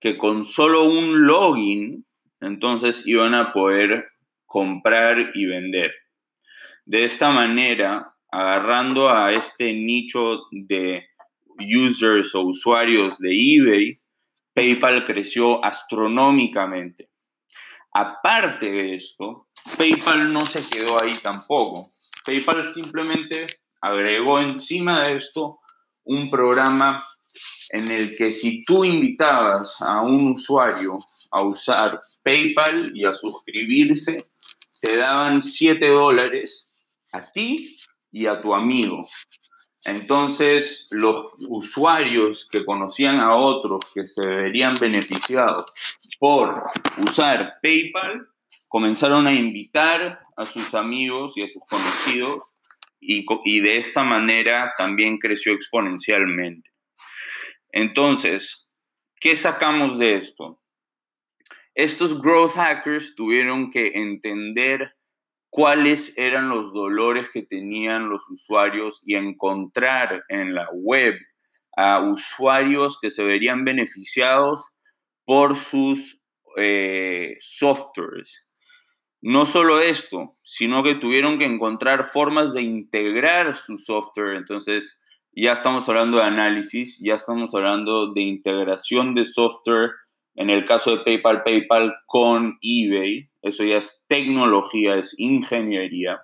que 0.00 0.16
con 0.18 0.44
solo 0.44 0.84
un 0.84 1.26
login 1.26 2.04
entonces 2.40 3.06
iban 3.06 3.34
a 3.34 3.52
poder 3.52 4.04
comprar 4.44 5.30
y 5.34 5.46
vender. 5.46 5.92
De 6.84 7.04
esta 7.04 7.30
manera, 7.30 8.14
agarrando 8.30 9.08
a 9.08 9.32
este 9.32 9.72
nicho 9.72 10.42
de 10.50 11.06
users 11.58 12.34
o 12.34 12.42
usuarios 12.42 13.18
de 13.18 13.30
eBay, 13.30 13.94
PayPal 14.52 15.06
creció 15.06 15.64
astronómicamente. 15.64 17.08
Aparte 17.94 18.70
de 18.70 18.96
esto, 18.96 19.46
PayPal 19.78 20.32
no 20.32 20.44
se 20.46 20.68
quedó 20.68 21.00
ahí 21.00 21.14
tampoco. 21.14 21.92
PayPal 22.26 22.72
simplemente 22.72 23.46
agregó 23.80 24.40
encima 24.40 25.04
de 25.04 25.16
esto 25.16 25.60
un 26.02 26.28
programa 26.28 27.04
en 27.70 27.90
el 27.90 28.16
que 28.16 28.32
si 28.32 28.64
tú 28.64 28.84
invitabas 28.84 29.80
a 29.80 30.00
un 30.00 30.32
usuario 30.32 30.98
a 31.30 31.42
usar 31.42 32.00
PayPal 32.24 32.90
y 32.96 33.04
a 33.04 33.14
suscribirse, 33.14 34.24
te 34.80 34.96
daban 34.96 35.40
7 35.40 35.88
dólares 35.88 36.84
a 37.12 37.30
ti 37.32 37.78
y 38.10 38.26
a 38.26 38.40
tu 38.40 38.54
amigo. 38.54 39.06
Entonces, 39.84 40.86
los 40.90 41.26
usuarios 41.48 42.48
que 42.50 42.64
conocían 42.64 43.20
a 43.20 43.36
otros 43.36 43.80
que 43.94 44.06
se 44.06 44.26
verían 44.26 44.76
beneficiados 44.76 45.66
por 46.24 46.64
usar 47.06 47.58
PayPal, 47.60 48.26
comenzaron 48.66 49.26
a 49.26 49.34
invitar 49.34 50.20
a 50.38 50.46
sus 50.46 50.74
amigos 50.74 51.36
y 51.36 51.42
a 51.42 51.48
sus 51.48 51.62
conocidos 51.68 52.44
y, 52.98 53.60
de 53.60 53.76
esta 53.76 54.04
manera 54.04 54.72
también 54.78 55.18
creció 55.18 55.52
exponencialmente. 55.52 56.70
Entonces, 57.72 58.70
¿qué 59.20 59.36
sacamos 59.36 59.98
de 59.98 60.14
esto? 60.14 60.62
Estos 61.74 62.18
growth 62.22 62.52
hackers 62.52 63.14
tuvieron 63.14 63.70
que 63.70 63.88
entender 63.94 64.96
cuáles 65.50 66.16
eran 66.16 66.48
los 66.48 66.72
dolores 66.72 67.28
que 67.34 67.42
tenían 67.42 68.08
los 68.08 68.26
usuarios 68.30 69.02
y 69.04 69.16
encontrar 69.16 70.24
en 70.30 70.54
la 70.54 70.70
web 70.72 71.16
a 71.76 72.00
usuarios 72.00 72.98
que 72.98 73.10
se 73.10 73.22
verían 73.24 73.66
beneficiados 73.66 74.73
por 75.24 75.56
sus 75.56 76.20
eh, 76.56 77.36
softwares. 77.40 78.46
No 79.20 79.46
solo 79.46 79.80
esto, 79.80 80.36
sino 80.42 80.82
que 80.82 80.94
tuvieron 80.94 81.38
que 81.38 81.46
encontrar 81.46 82.04
formas 82.04 82.52
de 82.52 82.62
integrar 82.62 83.56
su 83.56 83.78
software. 83.78 84.36
Entonces, 84.36 85.00
ya 85.32 85.52
estamos 85.52 85.88
hablando 85.88 86.18
de 86.18 86.24
análisis, 86.24 87.00
ya 87.02 87.14
estamos 87.14 87.54
hablando 87.54 88.12
de 88.12 88.22
integración 88.22 89.14
de 89.14 89.24
software. 89.24 89.92
En 90.36 90.50
el 90.50 90.64
caso 90.64 90.90
de 90.96 91.04
PayPal, 91.04 91.42
PayPal 91.42 91.94
con 92.06 92.58
eBay, 92.60 93.30
eso 93.42 93.64
ya 93.64 93.78
es 93.78 94.04
tecnología, 94.08 94.96
es 94.96 95.18
ingeniería, 95.18 96.22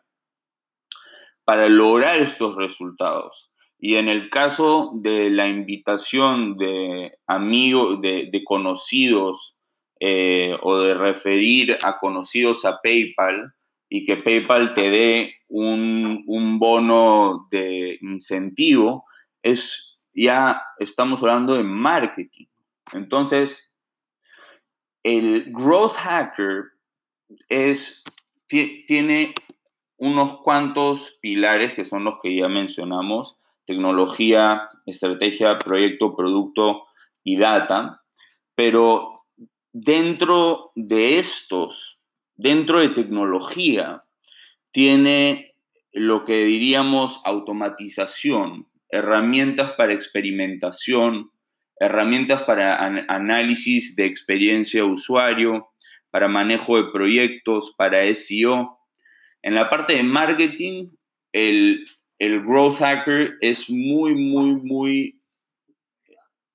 para 1.45 1.69
lograr 1.69 2.19
estos 2.19 2.57
resultados. 2.57 3.50
Y 3.81 3.97
en 3.97 4.09
el 4.11 4.29
caso 4.29 4.91
de 4.95 5.31
la 5.31 5.49
invitación 5.49 6.55
de 6.57 7.19
amigos, 7.27 8.01
de, 8.03 8.43
conocidos 8.45 9.57
eh, 10.01 10.55
o 10.63 10.79
de 10.79 10.95
referir 10.95 11.79
a 11.83 11.99
conocidos 11.99 12.67
a 12.67 12.81
PayPal 12.83 13.55
y 13.89 14.05
que 14.05 14.19
PayPal 14.19 14.75
te 14.75 14.91
dé 14.91 15.35
un, 15.49 16.25
un 16.27 16.59
bono 16.59 17.49
de 17.51 17.99
incentivo, 18.03 19.07
es 19.43 19.97
ya 20.13 20.63
estamos 20.79 21.23
hablando 21.23 21.55
de 21.55 21.63
marketing. 21.63 22.47
Entonces, 22.93 23.73
el 25.03 25.53
growth 25.53 25.95
hacker 25.95 26.65
es, 27.49 28.05
tiene 28.47 29.33
unos 29.97 30.41
cuantos 30.43 31.19
pilares 31.23 31.73
que 31.75 31.85
son 31.85 32.05
los 32.05 32.19
que 32.23 32.35
ya 32.37 32.49
mencionamos 32.49 33.40
tecnología, 33.71 34.69
estrategia, 34.85 35.57
proyecto, 35.59 36.17
producto 36.17 36.89
y 37.23 37.37
data, 37.37 38.03
pero 38.57 39.27
dentro 39.73 40.73
de 40.75 41.21
estos, 41.21 42.01
dentro 42.35 42.81
de 42.81 42.89
tecnología, 42.89 44.03
tiene 44.73 45.55
lo 45.93 46.25
que 46.25 46.45
diríamos 46.45 47.21
automatización, 47.25 48.67
herramientas 48.89 49.75
para 49.75 49.93
experimentación, 49.93 51.31
herramientas 51.79 52.43
para 52.43 52.85
análisis 53.07 53.95
de 53.95 54.07
experiencia 54.07 54.83
de 54.83 54.89
usuario, 54.89 55.71
para 56.11 56.27
manejo 56.27 56.77
de 56.77 56.91
proyectos, 56.91 57.73
para 57.79 58.13
SEO. 58.13 58.81
En 59.43 59.55
la 59.55 59.71
parte 59.71 59.95
de 59.95 60.03
marketing, 60.03 60.89
el, 61.33 61.87
el 62.21 62.43
growth 62.43 62.77
hacker 62.77 63.39
es 63.41 63.71
muy, 63.71 64.15
muy, 64.15 64.55
muy 64.57 65.21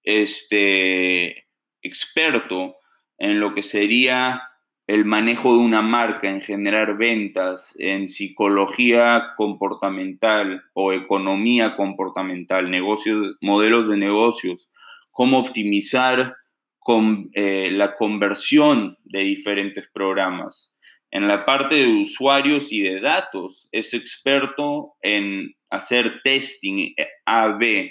este, 0.04 1.48
experto 1.82 2.76
en 3.18 3.40
lo 3.40 3.56
que 3.56 3.64
sería 3.64 4.44
el 4.86 5.06
manejo 5.06 5.58
de 5.58 5.64
una 5.64 5.82
marca, 5.82 6.30
en 6.30 6.42
generar 6.42 6.98
ventas, 6.98 7.76
en 7.80 8.08
psicología 8.08 9.34
comportamental 9.36 10.64
o 10.74 10.94
economía 10.94 11.76
comportamental, 11.76 12.70
negocios, 12.70 13.36
modelos 13.42 13.90
de 13.90 13.98
negocios, 13.98 14.70
cómo 15.10 15.40
optimizar 15.40 16.36
con, 16.78 17.32
eh, 17.34 17.70
la 17.72 17.96
conversión 17.96 19.00
de 19.04 19.22
diferentes 19.22 19.90
programas 19.92 20.75
en 21.16 21.30
la 21.30 21.46
parte 21.46 21.76
de 21.76 21.88
usuarios 21.88 22.74
y 22.74 22.82
de 22.82 23.00
datos, 23.00 23.70
es 23.72 23.94
experto 23.94 24.96
en 25.02 25.56
hacer 25.70 26.20
testing 26.26 26.94
eh, 26.98 27.08
A-B, 27.26 27.90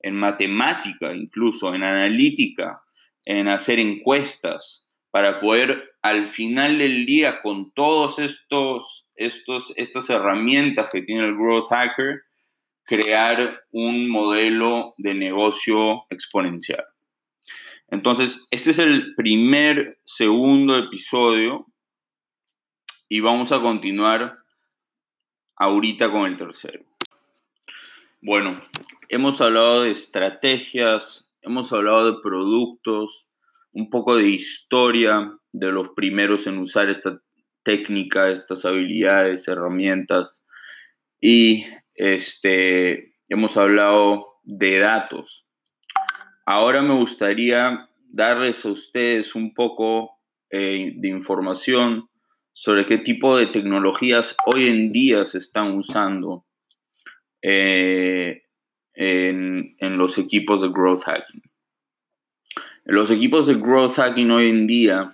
en 0.00 0.16
matemática 0.16 1.14
incluso, 1.14 1.72
en 1.72 1.84
analítica, 1.84 2.82
en 3.26 3.46
hacer 3.46 3.78
encuestas, 3.78 4.90
para 5.12 5.38
poder 5.38 5.92
al 6.02 6.26
final 6.26 6.78
del 6.78 7.06
día, 7.06 7.42
con 7.42 7.70
todos 7.74 8.18
estos, 8.18 9.06
estos, 9.14 9.72
estas 9.76 10.10
herramientas 10.10 10.90
que 10.90 11.02
tiene 11.02 11.28
el 11.28 11.36
Growth 11.36 11.68
Hacker, 11.68 12.22
crear 12.82 13.60
un 13.70 14.08
modelo 14.08 14.94
de 14.98 15.14
negocio 15.14 16.06
exponencial. 16.10 16.84
Entonces, 17.86 18.44
este 18.50 18.72
es 18.72 18.80
el 18.80 19.14
primer, 19.14 20.00
segundo 20.04 20.76
episodio 20.76 21.68
y 23.14 23.20
vamos 23.20 23.52
a 23.52 23.60
continuar 23.60 24.38
ahorita 25.54 26.10
con 26.10 26.26
el 26.26 26.36
tercero. 26.36 26.84
Bueno, 28.20 28.60
hemos 29.08 29.40
hablado 29.40 29.82
de 29.82 29.92
estrategias, 29.92 31.32
hemos 31.40 31.72
hablado 31.72 32.10
de 32.10 32.20
productos, 32.20 33.28
un 33.70 33.88
poco 33.88 34.16
de 34.16 34.30
historia 34.30 35.32
de 35.52 35.70
los 35.70 35.90
primeros 35.90 36.48
en 36.48 36.58
usar 36.58 36.90
esta 36.90 37.20
técnica, 37.62 38.30
estas 38.30 38.64
habilidades, 38.64 39.46
herramientas. 39.46 40.44
Y 41.20 41.66
este, 41.94 43.14
hemos 43.28 43.56
hablado 43.56 44.40
de 44.42 44.80
datos. 44.80 45.46
Ahora 46.46 46.82
me 46.82 46.94
gustaría 46.94 47.88
darles 48.12 48.66
a 48.66 48.70
ustedes 48.70 49.36
un 49.36 49.54
poco 49.54 50.18
eh, 50.50 50.94
de 50.96 51.08
información 51.10 52.08
sobre 52.54 52.86
qué 52.86 52.98
tipo 52.98 53.36
de 53.36 53.48
tecnologías 53.48 54.36
hoy 54.46 54.68
en 54.68 54.92
día 54.92 55.24
se 55.26 55.38
están 55.38 55.72
usando 55.72 56.46
eh, 57.42 58.44
en, 58.94 59.76
en 59.78 59.98
los 59.98 60.16
equipos 60.16 60.62
de 60.62 60.68
growth 60.68 61.02
hacking. 61.02 61.42
Los 62.84 63.10
equipos 63.10 63.46
de 63.46 63.54
growth 63.54 63.96
hacking 63.96 64.30
hoy 64.30 64.48
en 64.48 64.66
día 64.66 65.12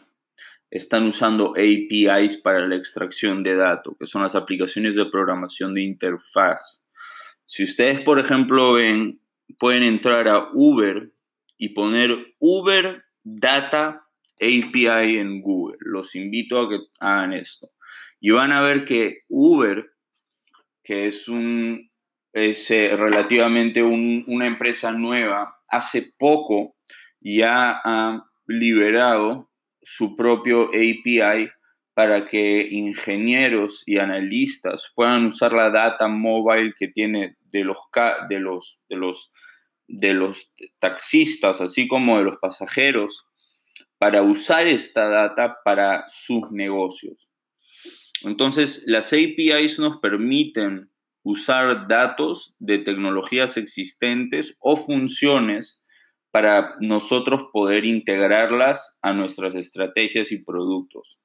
están 0.70 1.07
usando 1.07 1.55
APIs 1.57 2.37
para 2.37 2.66
la 2.68 2.76
extracción 2.76 3.42
de 3.42 3.57
datos, 3.57 3.96
que 3.98 4.07
son 4.07 4.22
las 4.22 4.35
aplicaciones 4.35 4.94
de 4.94 5.07
programación 5.07 5.74
de 5.74 5.83
interfaz. 5.83 6.85
Si 7.46 7.64
ustedes, 7.64 8.03
por 8.03 8.20
ejemplo, 8.20 8.74
ven, 8.74 9.20
pueden 9.59 9.83
entrar 9.83 10.29
a 10.29 10.50
Uber 10.53 11.11
y 11.59 11.70
poner 11.70 12.35
Uber 12.38 13.03
Data 13.24 14.07
API 14.40 15.18
en 15.18 15.42
Google. 15.42 15.76
Los 15.81 16.14
invito 16.14 16.61
a 16.61 16.68
que 16.68 16.79
hagan 16.98 17.33
esto. 17.33 17.70
Y 18.20 18.31
van 18.31 18.53
a 18.53 18.62
ver 18.62 18.85
que 18.85 19.24
Uber, 19.29 19.90
que 20.83 21.07
es 21.07 21.29
un 21.29 21.90
eh, 22.33 22.96
relativamente 22.96 23.83
una 23.83 24.46
empresa 24.46 24.92
nueva, 24.92 25.57
hace 25.68 26.12
poco 26.18 26.76
ya 27.20 27.81
ha 27.85 28.24
liberado 28.46 29.50
su 29.83 30.16
propio 30.16 30.68
API 30.68 31.50
para 31.94 32.26
que 32.26 32.66
ingenieros 32.70 33.83
y 33.85 33.98
analistas 33.98 34.92
puedan 34.94 35.26
usar 35.26 35.53
la 35.53 35.70
data 35.70 36.09
mobile 36.09 36.72
que 36.79 36.88
tiene 36.88 37.37
de 37.53 37.64
los, 37.64 37.79
de 38.29 38.40
los, 38.40 38.81
de 38.88 38.96
los, 38.96 39.33
de 39.87 40.14
los 40.14 40.53
taxistas, 40.79 41.61
así 41.61 41.88
como 41.88 42.18
de 42.18 42.24
los 42.24 42.38
pasajeros, 42.38 43.26
para 44.00 44.22
usar 44.22 44.66
esta 44.66 45.10
data 45.10 45.58
para 45.62 46.04
sus 46.08 46.50
negocios. 46.50 47.30
Entonces, 48.22 48.82
las 48.86 49.12
APIs 49.12 49.78
nos 49.78 49.98
permiten 49.98 50.90
usar 51.22 51.86
datos 51.86 52.56
de 52.58 52.78
tecnologías 52.78 53.58
existentes 53.58 54.56
o 54.58 54.76
funciones 54.76 55.82
para 56.30 56.76
nosotros 56.80 57.42
poder 57.52 57.84
integrarlas 57.84 58.96
a 59.02 59.12
nuestras 59.12 59.54
estrategias 59.54 60.32
y 60.32 60.38
productos. 60.38 61.20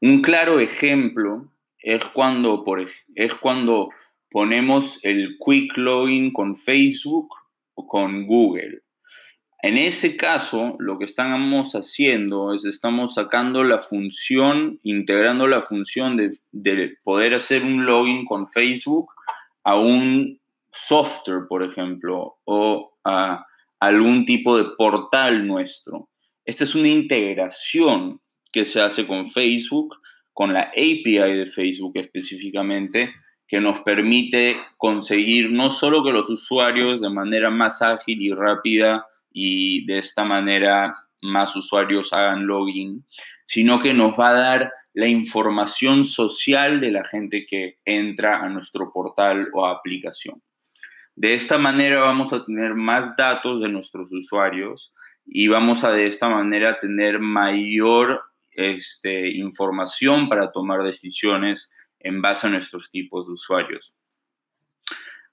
Un 0.00 0.22
claro 0.22 0.58
ejemplo 0.58 1.52
es 1.78 2.04
cuando, 2.06 2.64
por, 2.64 2.84
es 3.14 3.34
cuando 3.34 3.90
ponemos 4.32 4.98
el 5.04 5.36
Quick 5.38 5.76
Login 5.76 6.32
con 6.32 6.56
Facebook 6.56 7.28
o 7.74 7.86
con 7.86 8.26
Google. 8.26 8.82
En 9.66 9.78
ese 9.78 10.16
caso, 10.16 10.76
lo 10.78 10.96
que 10.96 11.06
estamos 11.06 11.72
haciendo 11.72 12.54
es 12.54 12.64
estamos 12.64 13.14
sacando 13.14 13.64
la 13.64 13.80
función, 13.80 14.78
integrando 14.84 15.48
la 15.48 15.60
función 15.60 16.16
de, 16.16 16.30
de 16.52 16.96
poder 17.02 17.34
hacer 17.34 17.64
un 17.64 17.84
login 17.84 18.26
con 18.26 18.46
Facebook 18.46 19.10
a 19.64 19.74
un 19.74 20.38
software, 20.70 21.48
por 21.48 21.64
ejemplo, 21.64 22.36
o 22.44 22.96
a 23.02 23.44
algún 23.80 24.24
tipo 24.24 24.56
de 24.56 24.66
portal 24.78 25.44
nuestro. 25.48 26.10
Esta 26.44 26.62
es 26.62 26.76
una 26.76 26.86
integración 26.86 28.20
que 28.52 28.64
se 28.64 28.80
hace 28.80 29.04
con 29.04 29.26
Facebook, 29.26 29.96
con 30.32 30.52
la 30.52 30.70
API 30.76 31.18
de 31.18 31.46
Facebook 31.46 31.94
específicamente, 31.96 33.12
que 33.48 33.58
nos 33.58 33.80
permite 33.80 34.58
conseguir 34.76 35.50
no 35.50 35.72
solo 35.72 36.04
que 36.04 36.12
los 36.12 36.30
usuarios 36.30 37.00
de 37.00 37.10
manera 37.10 37.50
más 37.50 37.82
ágil 37.82 38.22
y 38.22 38.32
rápida 38.32 39.04
y 39.38 39.84
de 39.84 39.98
esta 39.98 40.24
manera 40.24 40.94
más 41.20 41.54
usuarios 41.56 42.14
hagan 42.14 42.46
login, 42.46 43.04
sino 43.44 43.82
que 43.82 43.92
nos 43.92 44.18
va 44.18 44.30
a 44.30 44.40
dar 44.40 44.72
la 44.94 45.08
información 45.08 46.04
social 46.04 46.80
de 46.80 46.90
la 46.90 47.04
gente 47.04 47.44
que 47.44 47.76
entra 47.84 48.38
a 48.42 48.48
nuestro 48.48 48.90
portal 48.90 49.48
o 49.52 49.66
aplicación. 49.66 50.42
De 51.16 51.34
esta 51.34 51.58
manera 51.58 52.00
vamos 52.00 52.32
a 52.32 52.46
tener 52.46 52.74
más 52.74 53.14
datos 53.14 53.60
de 53.60 53.68
nuestros 53.68 54.10
usuarios 54.10 54.94
y 55.26 55.48
vamos 55.48 55.84
a 55.84 55.92
de 55.92 56.06
esta 56.06 56.30
manera 56.30 56.78
tener 56.78 57.18
mayor 57.18 58.22
este, 58.52 59.36
información 59.36 60.30
para 60.30 60.50
tomar 60.50 60.82
decisiones 60.82 61.70
en 62.00 62.22
base 62.22 62.46
a 62.46 62.50
nuestros 62.50 62.88
tipos 62.88 63.26
de 63.26 63.34
usuarios. 63.34 63.94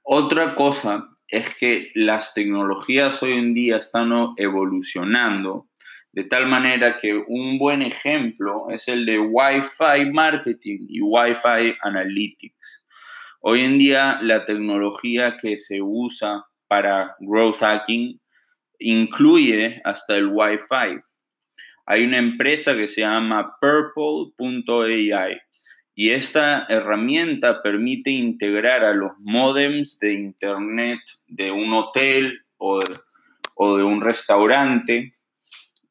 Otra 0.01 0.55
cosa 0.55 1.07
es 1.33 1.49
que 1.55 1.91
las 1.95 2.35
tecnologías 2.35 3.23
hoy 3.23 3.31
en 3.31 3.55
día 3.55 3.77
están 3.77 4.11
evolucionando 4.37 5.67
de 6.11 6.25
tal 6.25 6.45
manera 6.45 6.99
que 6.99 7.15
un 7.15 7.57
buen 7.57 7.81
ejemplo 7.81 8.69
es 8.69 8.87
el 8.87 9.03
de 9.03 9.17
Wi-Fi 9.17 10.11
Marketing 10.11 10.85
y 10.87 11.01
Wi-Fi 11.01 11.75
Analytics. 11.81 12.85
Hoy 13.39 13.61
en 13.61 13.79
día 13.79 14.19
la 14.21 14.45
tecnología 14.45 15.37
que 15.41 15.57
se 15.57 15.81
usa 15.81 16.45
para 16.67 17.15
growth 17.19 17.57
hacking 17.61 18.21
incluye 18.77 19.81
hasta 19.85 20.15
el 20.15 20.27
Wi-Fi. 20.27 20.99
Hay 21.87 22.03
una 22.03 22.19
empresa 22.19 22.75
que 22.75 22.87
se 22.87 23.01
llama 23.01 23.57
purple.ai 23.59 25.41
y 25.95 26.09
esta 26.09 26.65
herramienta 26.69 27.61
permite 27.61 28.09
integrar 28.09 28.83
a 28.83 28.93
los 28.93 29.11
modems 29.19 29.99
de 29.99 30.13
internet 30.13 30.99
de 31.27 31.51
un 31.51 31.73
hotel 31.73 32.39
o 32.57 32.79
de, 32.79 33.83
un 33.83 34.01
restaurante 34.01 35.13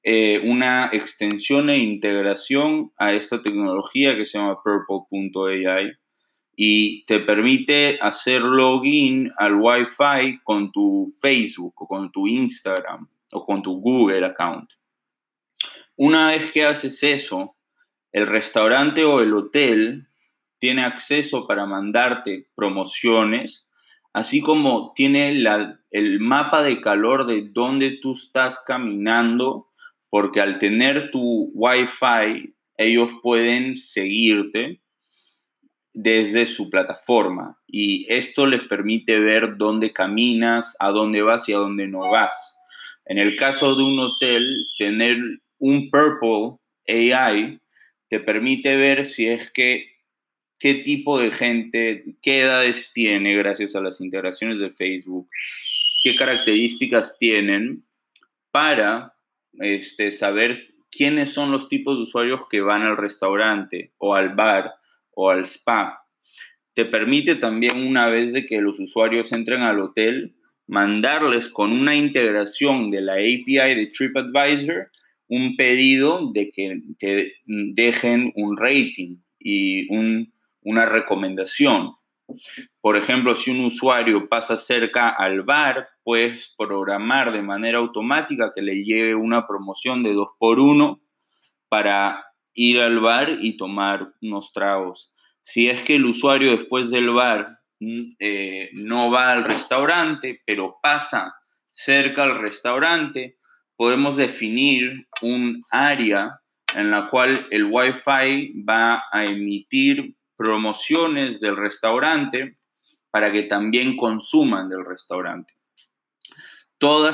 eh, 0.05 0.41
una 0.45 0.91
extensión 0.93 1.71
e 1.71 1.79
integración 1.79 2.91
a 2.99 3.13
esta 3.13 3.41
tecnología 3.41 4.17
que 4.17 4.25
se 4.25 4.37
llama 4.37 4.59
purple.ai 4.61 5.93
y 6.57 7.05
te 7.05 7.21
permite 7.21 7.99
hacer 8.01 8.43
login 8.43 9.31
al 9.39 9.55
Wi-Fi 9.55 10.41
con 10.43 10.73
tu 10.73 11.07
Facebook 11.21 11.75
o 11.77 11.87
con 11.87 12.11
tu 12.11 12.27
Instagram 12.27 13.09
o 13.33 13.47
con 13.47 13.63
tu 13.63 13.81
Google 13.81 14.27
account. 14.27 14.69
Una 15.97 16.29
vez 16.29 16.51
que 16.51 16.65
haces 16.65 17.01
eso, 17.05 17.55
el 18.13 18.27
restaurante 18.27 19.05
o 19.05 19.21
el 19.21 19.35
hotel 19.35 20.07
tiene 20.59 20.85
acceso 20.85 21.47
para 21.47 21.67
mandarte 21.67 22.47
promociones, 22.55 23.69
así 24.13 24.41
como 24.41 24.93
tiene 24.95 25.31
el 25.91 26.21
mapa 26.21 26.63
de 26.63 26.81
calor 26.81 27.27
de 27.27 27.49
dónde 27.51 27.99
tú 28.01 28.13
estás 28.13 28.63
caminando, 28.67 29.69
porque 30.09 30.41
al 30.41 30.59
tener 30.59 31.11
tu 31.11 31.51
Wi-Fi, 31.55 32.55
ellos 32.77 33.11
pueden 33.23 33.77
seguirte 33.77 34.81
desde 35.95 36.47
su 36.47 36.71
plataforma 36.71 37.59
y 37.67 38.07
esto 38.13 38.47
les 38.47 38.65
permite 38.65 39.19
ver 39.19 39.57
dónde 39.57 39.93
caminas, 39.93 40.77
a 40.79 40.91
dónde 40.91 41.23
vas 41.23 41.49
y 41.49 41.53
a 41.53 41.59
dónde 41.59 41.87
no 41.87 42.11
vas. 42.11 42.59
En 43.05 43.19
el 43.19 43.37
caso 43.37 43.75
de 43.75 43.83
un 43.83 43.99
hotel, 43.99 44.47
tener 44.79 45.17
un 45.59 45.91
Purple 45.91 46.59
AI 46.89 47.59
te 48.13 48.21
permite 48.21 48.77
ver 48.77 49.07
si 49.07 49.27
es 49.27 49.51
que 49.53 49.87
qué 50.59 50.75
tipo 50.75 51.19
de 51.19 51.31
gente, 51.31 52.05
qué 52.21 52.43
edades 52.43 52.93
tiene 52.93 53.35
gracias 53.37 53.75
a 53.75 53.81
las 53.81 54.03
integraciones 54.03 54.59
de 54.59 54.71
Facebook, 54.71 55.31
qué 56.03 56.15
características 56.15 57.17
tienen 57.19 57.85
para 58.51 59.15
este, 59.61 60.11
saber 60.11 60.59
quiénes 60.91 61.33
son 61.33 61.53
los 61.53 61.71
tipos 61.71 61.97
de 61.97 62.03
usuarios 62.03 62.43
que 62.51 62.61
van 62.61 62.83
al 62.83 62.99
restaurante 62.99 63.95
o 63.97 64.15
al 64.15 64.35
bar 64.35 64.75
o 65.13 65.31
al 65.31 65.47
spa. 65.47 66.05
Te 66.75 66.85
permite 66.85 67.37
también, 67.37 67.79
una 67.79 68.11
vez 68.11 68.35
de 68.35 68.45
que 68.45 68.61
los 68.61 68.79
usuarios 68.79 69.33
entren 69.33 69.63
al 69.63 69.81
hotel, 69.81 70.35
mandarles 70.67 71.49
con 71.49 71.73
una 71.73 71.97
integración 71.97 72.91
de 72.91 73.01
la 73.01 73.15
API 73.15 73.75
de 73.75 73.87
TripAdvisor 73.91 74.91
un 75.35 75.57
pedido 75.57 76.31
de 76.31 76.51
que 76.51 76.83
te 76.99 77.33
dejen 77.47 78.33
un 78.35 78.55
rating 78.55 79.17
y 79.39 79.89
una 80.61 80.85
recomendación. 80.85 81.95
Por 82.83 82.99
ejemplo, 82.99 83.35
si 83.35 83.51
un 83.51 83.65
usuario 83.65 84.29
pasa 84.29 84.59
cerca 84.59 85.09
al 85.09 85.41
bar, 85.41 85.89
puedes 86.05 86.55
programar 86.59 87.33
de 87.33 87.41
manera 87.41 87.79
automática 87.79 88.53
que 88.55 88.61
le 88.61 88.85
llegue 88.85 89.15
una 89.15 89.47
promoción 89.47 90.03
de 90.03 90.13
2 90.13 90.33
por 90.39 90.61
1 90.61 91.01
para 91.71 92.27
ir 92.53 92.81
al 92.81 93.01
bar 93.01 93.39
y 93.41 93.57
tomar 93.57 94.13
unos 94.21 94.53
tragos. 94.53 95.15
Si 95.41 95.67
es 95.67 95.81
que 95.81 95.95
el 95.95 96.05
usuario 96.05 96.51
después 96.51 96.91
del 96.91 97.09
bar 97.09 97.59
mm, 97.81 98.03
eh, 98.19 98.69
no 98.75 99.11
va 99.11 99.33
al 99.33 99.45
restaurante, 99.45 100.43
pero 100.45 100.77
pasa 100.83 101.35
cerca 101.71 102.25
al 102.25 102.39
restaurante, 102.39 103.39
podemos 103.83 104.17
definir 104.17 105.09
un 105.23 105.61
área 105.73 106.41
en 106.77 106.93
la 106.93 107.11
cual 107.11 107.49
el 107.51 107.65
Wi-Fi 107.65 108.63
va 108.63 109.03
a 109.11 109.25
emitir 109.25 110.15
promociones 110.37 111.41
del 111.41 111.57
restaurante 111.57 112.59
para 113.11 113.33
que 113.33 113.43
también 113.43 113.97
consuman 113.97 114.69
del 114.69 114.85
restaurante. 114.85 115.55
Todo 116.79 117.09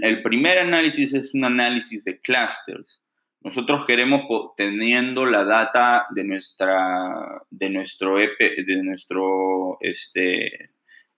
el 0.02 0.22
primer 0.24 0.58
análisis 0.58 1.14
es 1.14 1.34
un 1.36 1.46
análisis 1.46 2.04
de 2.04 2.20
clusters. 2.20 3.02
Nosotros 3.42 3.86
queremos, 3.86 4.24
teniendo 4.56 5.26
la 5.26 5.44
data 5.44 6.08
de, 6.10 6.24
nuestra, 6.24 7.44
de 7.50 7.70
nuestro, 7.70 8.20
EP, 8.20 8.38
de 8.40 8.84
nuestro 8.84 9.78
este, 9.80 10.72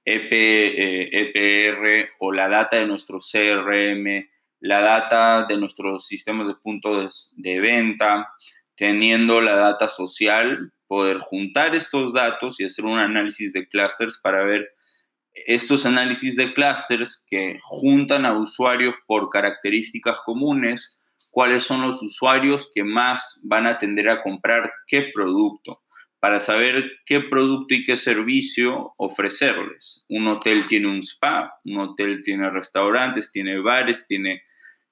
EP, 0.03 0.32
EPR 0.32 1.86
eh, 1.88 2.09
o 2.19 2.32
la 2.32 2.49
data 2.49 2.77
de 2.77 2.88
nuestro 2.88 3.19
CRM, 3.19 4.27
la 4.60 4.82
data 4.82 5.45
de 5.47 5.57
nuestros 5.57 6.07
sistemas 6.07 6.47
de 6.47 6.55
puntos 6.55 7.32
de 7.36 7.60
venta, 7.60 8.30
teniendo 8.76 9.41
la 9.41 9.55
data 9.55 9.88
social, 9.88 10.72
poder 10.88 11.20
juntar 11.20 11.76
estos 11.76 12.14
datos 12.14 12.60
y 12.60 12.66
hacer 12.66 12.86
un 12.86 12.97
análisis 12.97 13.53
de 13.53 13.68
clusters 13.68 14.20
para 14.22 14.43
ver 14.43 14.70
estos 15.34 15.86
análisis 15.86 16.36
de 16.36 16.53
clusters 16.53 17.24
que 17.28 17.60
juntan 17.62 18.26
a 18.26 18.38
usuarios 18.38 18.95
por 19.05 19.30
características 19.30 20.20
comunes, 20.26 21.01
cuáles 21.32 21.64
son 21.64 21.82
los 21.82 22.01
usuarios 22.01 22.70
que 22.74 22.84
más 22.84 23.39
van 23.43 23.68
a 23.68 23.78
tender 23.78 24.10
a 24.10 24.22
comprar 24.22 24.72
qué 24.88 25.12
producto, 25.14 25.82
para 26.20 26.39
saber 26.39 26.91
qué 27.05 27.22
producto 27.22 27.74
y 27.76 27.86
qué 27.86 27.95
servicio 27.95 28.93
ofrecerles. 28.97 30.05
Un 30.10 30.28
hotel 30.28 30.68
tiene 30.68 30.88
un 30.88 30.99
spa, 30.99 31.53
un 31.64 31.78
hotel 31.78 32.22
tiene 32.22 32.49
restaurantes, 32.49 33.32
tiene 33.32 33.60
bares, 33.60 34.05
tiene 34.07 34.41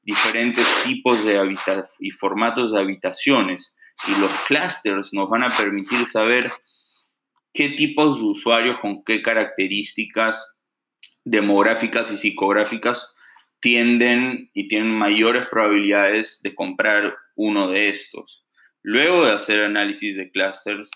diferentes 0.08 0.66
tipos 0.86 1.26
de 1.26 1.38
y 2.00 2.12
formatos 2.12 2.72
de 2.72 2.80
habitaciones 2.80 3.76
y 4.08 4.22
los 4.22 4.32
clusters 4.48 5.14
nos 5.14 5.30
van 5.30 5.44
a 5.44 5.50
permitir 5.50 6.06
saber 6.08 6.50
qué 7.54 7.72
tipos 7.72 8.18
de 8.18 8.24
usuarios 8.24 8.80
con 8.80 9.04
qué 9.04 9.22
características 9.22 10.56
demográficas 11.26 12.10
y 12.10 12.16
psicográficas 12.16 13.14
tienden 13.60 14.50
y 14.54 14.70
tienen 14.70 14.98
mayores 14.98 15.48
probabilidades 15.48 16.42
de 16.42 16.56
comprar 16.56 17.18
uno 17.36 17.68
de 17.68 17.90
estos. 17.90 18.46
Luego 18.84 19.26
de 19.26 19.34
hacer 19.34 19.66
análisis 19.66 20.16
de 20.16 20.32
clusters, 20.32 20.90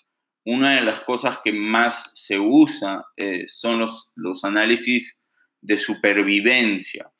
una 0.46 0.76
de 0.76 0.82
las 0.82 1.02
cosas 1.02 1.40
que 1.44 1.52
más 1.52 2.12
se 2.14 2.40
usa 2.40 3.04
eh, 3.18 3.44
son 3.50 3.80
los, 3.80 4.14
los 4.16 4.46
análisis 4.46 5.22
de 5.60 5.76
supervivencia. 5.76 7.12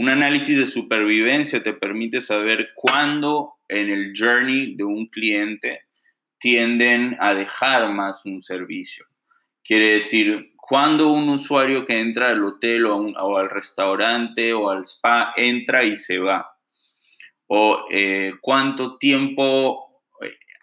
Un 0.00 0.08
análisis 0.08 0.56
de 0.56 0.68
supervivencia 0.68 1.60
te 1.60 1.72
permite 1.72 2.20
saber 2.20 2.68
cuándo 2.76 3.54
en 3.66 3.90
el 3.90 4.12
journey 4.16 4.76
de 4.76 4.84
un 4.84 5.08
cliente 5.08 5.88
tienden 6.38 7.16
a 7.18 7.34
dejar 7.34 7.92
más 7.92 8.24
un 8.24 8.40
servicio. 8.40 9.06
Quiere 9.64 9.94
decir, 9.94 10.52
cuando 10.56 11.10
un 11.10 11.28
usuario 11.28 11.84
que 11.84 11.98
entra 11.98 12.28
al 12.28 12.44
hotel 12.44 12.86
o, 12.86 13.38
al 13.38 13.50
restaurante 13.50 14.52
o 14.52 14.70
al 14.70 14.84
spa 14.84 15.32
entra 15.34 15.82
y 15.82 15.96
se 15.96 16.20
va. 16.20 16.48
O 17.48 17.84
eh, 17.90 18.34
cuánto 18.40 18.98
tiempo 18.98 19.90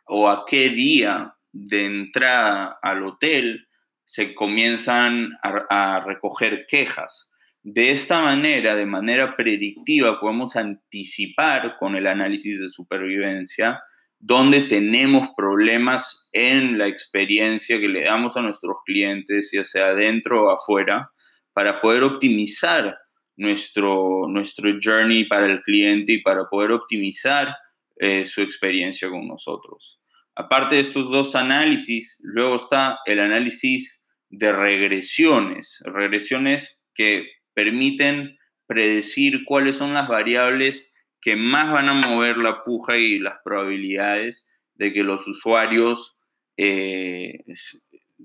o 0.05 0.29
a 0.29 0.45
qué 0.45 0.69
día 0.69 1.35
de 1.51 1.83
entrada 1.83 2.79
al 2.81 3.03
hotel 3.05 3.67
se 4.05 4.33
comienzan 4.33 5.31
a 5.43 5.99
recoger 6.05 6.65
quejas 6.69 7.33
de 7.67 7.89
esta 7.89 8.21
manera, 8.21 8.75
de 8.75 8.85
manera 8.85 9.35
predictiva, 9.35 10.19
podemos 10.19 10.55
anticipar 10.55 11.77
con 11.79 11.95
el 11.95 12.05
análisis 12.05 12.59
de 12.59 12.69
supervivencia 12.69 13.81
dónde 14.19 14.61
tenemos 14.61 15.29
problemas 15.35 16.29
en 16.31 16.77
la 16.77 16.85
experiencia 16.85 17.79
que 17.79 17.87
le 17.87 18.03
damos 18.03 18.37
a 18.37 18.43
nuestros 18.43 18.77
clientes, 18.85 19.49
ya 19.51 19.63
sea 19.63 19.87
adentro 19.87 20.43
o 20.43 20.51
afuera, 20.51 21.09
para 21.53 21.81
poder 21.81 22.03
optimizar 22.03 22.99
nuestro, 23.35 24.27
nuestro 24.27 24.69
journey 24.79 25.25
para 25.25 25.47
el 25.47 25.61
cliente 25.61 26.13
y 26.13 26.21
para 26.21 26.47
poder 26.47 26.71
optimizar 26.71 27.47
eh, 27.95 28.25
su 28.25 28.43
experiencia 28.43 29.09
con 29.09 29.27
nosotros. 29.27 29.99
Aparte 30.35 30.75
de 30.75 30.81
estos 30.81 31.09
dos 31.09 31.35
análisis, 31.35 32.19
luego 32.21 32.57
está 32.57 32.99
el 33.05 33.19
análisis 33.19 34.03
de 34.29 34.51
regresiones, 34.51 35.81
regresiones 35.83 36.77
que 36.93 37.34
permiten 37.55 38.37
predecir 38.67 39.43
cuáles 39.45 39.77
son 39.77 39.93
las 39.93 40.07
variables 40.07 40.93
que 41.21 41.35
más 41.35 41.71
van 41.71 41.89
a 41.89 41.93
mover 41.93 42.37
la 42.37 42.61
puja 42.61 42.97
y 42.97 43.17
las 43.17 43.39
probabilidades 43.43 44.47
de 44.75 44.93
que 44.93 45.03
los 45.03 45.27
usuarios 45.27 46.19
eh, 46.57 47.43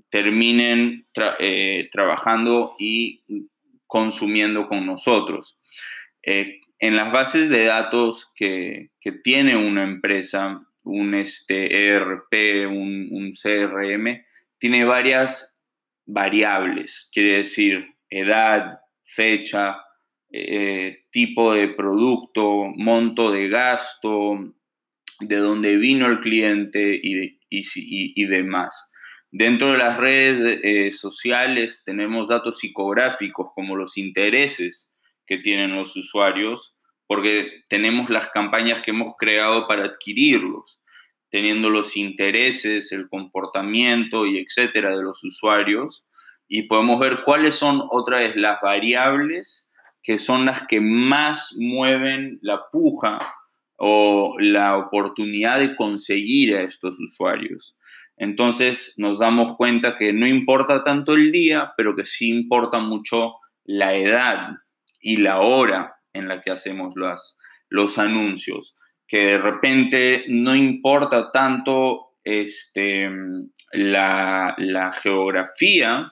terminen 0.09 1.05
eh, 1.39 1.89
trabajando 1.91 2.75
y 2.77 3.21
consumiendo 3.87 4.67
con 4.67 4.85
nosotros. 4.85 5.57
Eh, 6.23 6.59
en 6.79 6.95
las 6.95 7.11
bases 7.11 7.49
de 7.49 7.65
datos 7.65 8.31
que, 8.35 8.89
tiene 9.23 9.55
una 9.55 9.83
empresa, 9.83 10.61
un 10.83 11.15
este, 11.15 11.87
ERP, 11.87 12.67
un, 12.67 13.09
un 13.11 13.31
CRM, 13.31 14.23
tiene 14.57 14.83
varias 14.83 15.59
variables, 16.05 17.09
quiere 17.11 17.37
decir 17.37 17.95
edad, 18.09 18.80
fecha, 19.13 19.77
eh, 20.31 21.05
tipo 21.11 21.53
de 21.53 21.67
producto, 21.69 22.71
monto 22.75 23.31
de 23.31 23.49
gasto, 23.49 24.53
de 25.19 25.35
dónde 25.37 25.77
vino 25.77 26.07
el 26.07 26.19
cliente 26.19 26.99
y, 27.01 27.37
y, 27.49 28.25
demás. 28.25 28.91
Dentro 29.29 29.73
de 29.73 29.77
las 29.77 29.97
redes 29.97 30.59
eh, 30.63 30.91
sociales 30.91 31.83
tenemos 31.85 32.29
datos 32.29 32.59
psicográficos 32.59 33.49
como 33.53 33.75
los 33.75 33.97
intereses 33.97 34.95
que 35.27 35.37
tienen 35.37 35.75
los 35.75 35.95
usuarios, 35.95 36.77
porque 37.07 37.49
tenemos 37.67 38.09
las 38.09 38.29
campañas 38.29 38.81
que 38.81 38.91
hemos 38.91 39.13
creado 39.17 39.67
para 39.67 39.85
adquirirlos, 39.85 40.81
teniendo 41.29 41.69
los 41.69 41.97
intereses, 41.97 42.91
el 42.91 43.09
comportamiento 43.09 44.25
y 44.25 44.37
etcétera 44.37 44.95
de 44.95 45.03
los 45.03 45.23
usuarios 45.23 46.05
y 46.53 46.63
podemos 46.63 46.99
ver 46.99 47.23
cuáles 47.23 47.55
son 47.55 47.81
otra 47.91 48.17
vez 48.17 48.35
las 48.35 48.59
variables 48.61 49.71
que 50.03 50.17
son 50.17 50.45
las 50.45 50.67
que 50.67 50.81
más 50.81 51.55
mueven 51.57 52.39
la 52.41 52.63
puja 52.69 53.19
o 53.77 54.35
la 54.37 54.77
oportunidad 54.77 55.59
de 55.59 55.77
conseguir 55.77 56.57
a 56.57 56.63
estos 56.63 56.99
usuarios. 56.99 57.77
Entonces 58.17 58.95
nos 58.97 59.19
damos 59.19 59.55
cuenta 59.55 59.95
que 59.95 60.11
no 60.11 60.27
importa 60.27 60.83
tanto 60.83 61.13
el 61.13 61.31
día, 61.31 61.71
pero 61.77 61.95
que 61.95 62.03
sí 62.03 62.27
importa 62.27 62.79
mucho 62.79 63.35
la 63.63 63.95
edad 63.95 64.49
y 64.99 65.17
la 65.17 65.39
hora 65.39 65.95
en 66.11 66.27
la 66.27 66.41
que 66.41 66.51
hacemos 66.51 66.95
los, 66.97 67.37
los 67.69 67.97
anuncios, 67.97 68.75
que 69.07 69.19
de 69.19 69.37
repente 69.37 70.25
no 70.27 70.53
importa 70.53 71.31
tanto 71.31 72.09
este, 72.25 73.09
la, 73.71 74.53
la 74.57 74.91
geografía, 74.91 76.11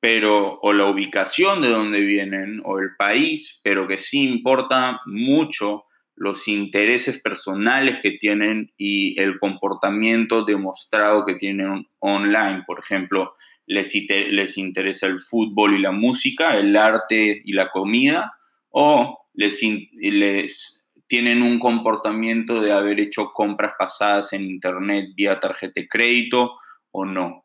pero, 0.00 0.58
o 0.62 0.72
la 0.72 0.86
ubicación 0.86 1.60
de 1.60 1.68
donde 1.68 2.00
vienen, 2.00 2.62
o 2.64 2.78
el 2.78 2.96
país, 2.96 3.60
pero 3.62 3.86
que 3.86 3.98
sí 3.98 4.26
importa 4.26 5.00
mucho 5.06 5.84
los 6.16 6.48
intereses 6.48 7.20
personales 7.22 8.00
que 8.00 8.12
tienen 8.12 8.72
y 8.76 9.18
el 9.20 9.38
comportamiento 9.38 10.44
demostrado 10.44 11.24
que 11.24 11.34
tienen 11.34 11.86
online. 11.98 12.64
Por 12.66 12.80
ejemplo, 12.80 13.34
les, 13.66 13.94
les 14.08 14.58
interesa 14.58 15.06
el 15.06 15.18
fútbol 15.18 15.74
y 15.74 15.80
la 15.80 15.92
música, 15.92 16.58
el 16.58 16.76
arte 16.76 17.40
y 17.44 17.52
la 17.52 17.70
comida, 17.70 18.32
o 18.70 19.18
les, 19.32 19.60
les 19.92 20.88
tienen 21.06 21.42
un 21.42 21.58
comportamiento 21.58 22.60
de 22.60 22.72
haber 22.72 23.00
hecho 23.00 23.32
compras 23.32 23.74
pasadas 23.78 24.32
en 24.32 24.42
Internet 24.42 25.10
vía 25.14 25.40
tarjeta 25.40 25.80
de 25.80 25.88
crédito 25.88 26.56
o 26.90 27.04
no. 27.04 27.44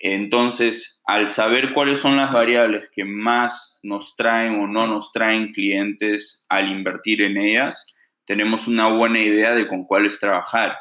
Entonces, 0.00 1.02
al 1.04 1.28
saber 1.28 1.72
cuáles 1.74 2.00
son 2.00 2.16
las 2.16 2.32
variables 2.32 2.84
que 2.94 3.04
más 3.04 3.80
nos 3.82 4.14
traen 4.14 4.60
o 4.60 4.68
no 4.68 4.86
nos 4.86 5.10
traen 5.12 5.52
clientes 5.52 6.46
al 6.48 6.70
invertir 6.70 7.22
en 7.22 7.36
ellas, 7.36 7.96
tenemos 8.24 8.68
una 8.68 8.88
buena 8.88 9.20
idea 9.20 9.54
de 9.54 9.66
con 9.66 9.84
cuáles 9.84 10.20
trabajar. 10.20 10.76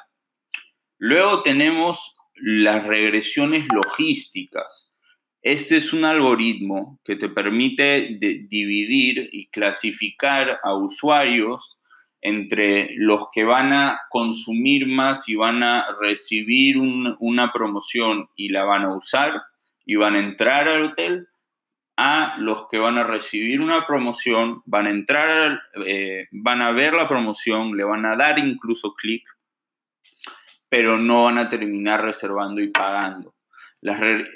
Luego 1.00 1.42
tenemos 1.42 2.16
las 2.36 2.86
regresiones 2.86 3.66
logísticas. 3.74 4.96
Este 5.42 5.78
es 5.78 5.94
un 5.94 6.06
algoritmo 6.06 7.00
que 7.04 7.16
te 7.16 7.30
permite 7.30 8.18
dividir 8.20 9.30
y 9.32 9.48
clasificar 9.50 10.58
a 10.64 10.76
usuarios 10.76 11.80
entre 12.22 12.90
los 12.96 13.28
que 13.32 13.44
van 13.44 13.74
a 13.74 14.02
consumir 14.10 14.88
más 14.88 15.30
y 15.30 15.36
van 15.36 15.64
a 15.64 15.86
recibir 16.02 16.78
una 16.78 17.52
promoción 17.52 18.30
y 18.36 18.50
la 18.50 18.64
van 18.64 18.84
a 18.84 18.96
usar 18.96 19.42
y 19.86 19.96
van 19.96 20.16
a 20.16 20.20
entrar 20.20 20.68
al 20.68 20.86
hotel, 20.86 21.28
a 21.96 22.38
los 22.38 22.68
que 22.70 22.78
van 22.78 22.98
a 22.98 23.04
recibir 23.04 23.62
una 23.62 23.88
promoción, 23.88 24.62
van 24.66 24.86
a 24.86 24.92
entrar, 24.92 25.62
eh, 25.86 26.28
van 26.32 26.62
a 26.62 26.72
ver 26.72 26.94
la 26.94 27.08
promoción, 27.08 27.76
le 27.76 27.84
van 27.84 28.06
a 28.06 28.16
dar 28.16 28.38
incluso 28.38 28.94
clic, 28.94 29.24
pero 30.70 31.00
no 31.00 31.24
van 31.24 31.40
a 31.40 31.50
terminar 31.50 32.04
reservando 32.04 32.62
y 32.62 32.70
pagando. 32.70 33.34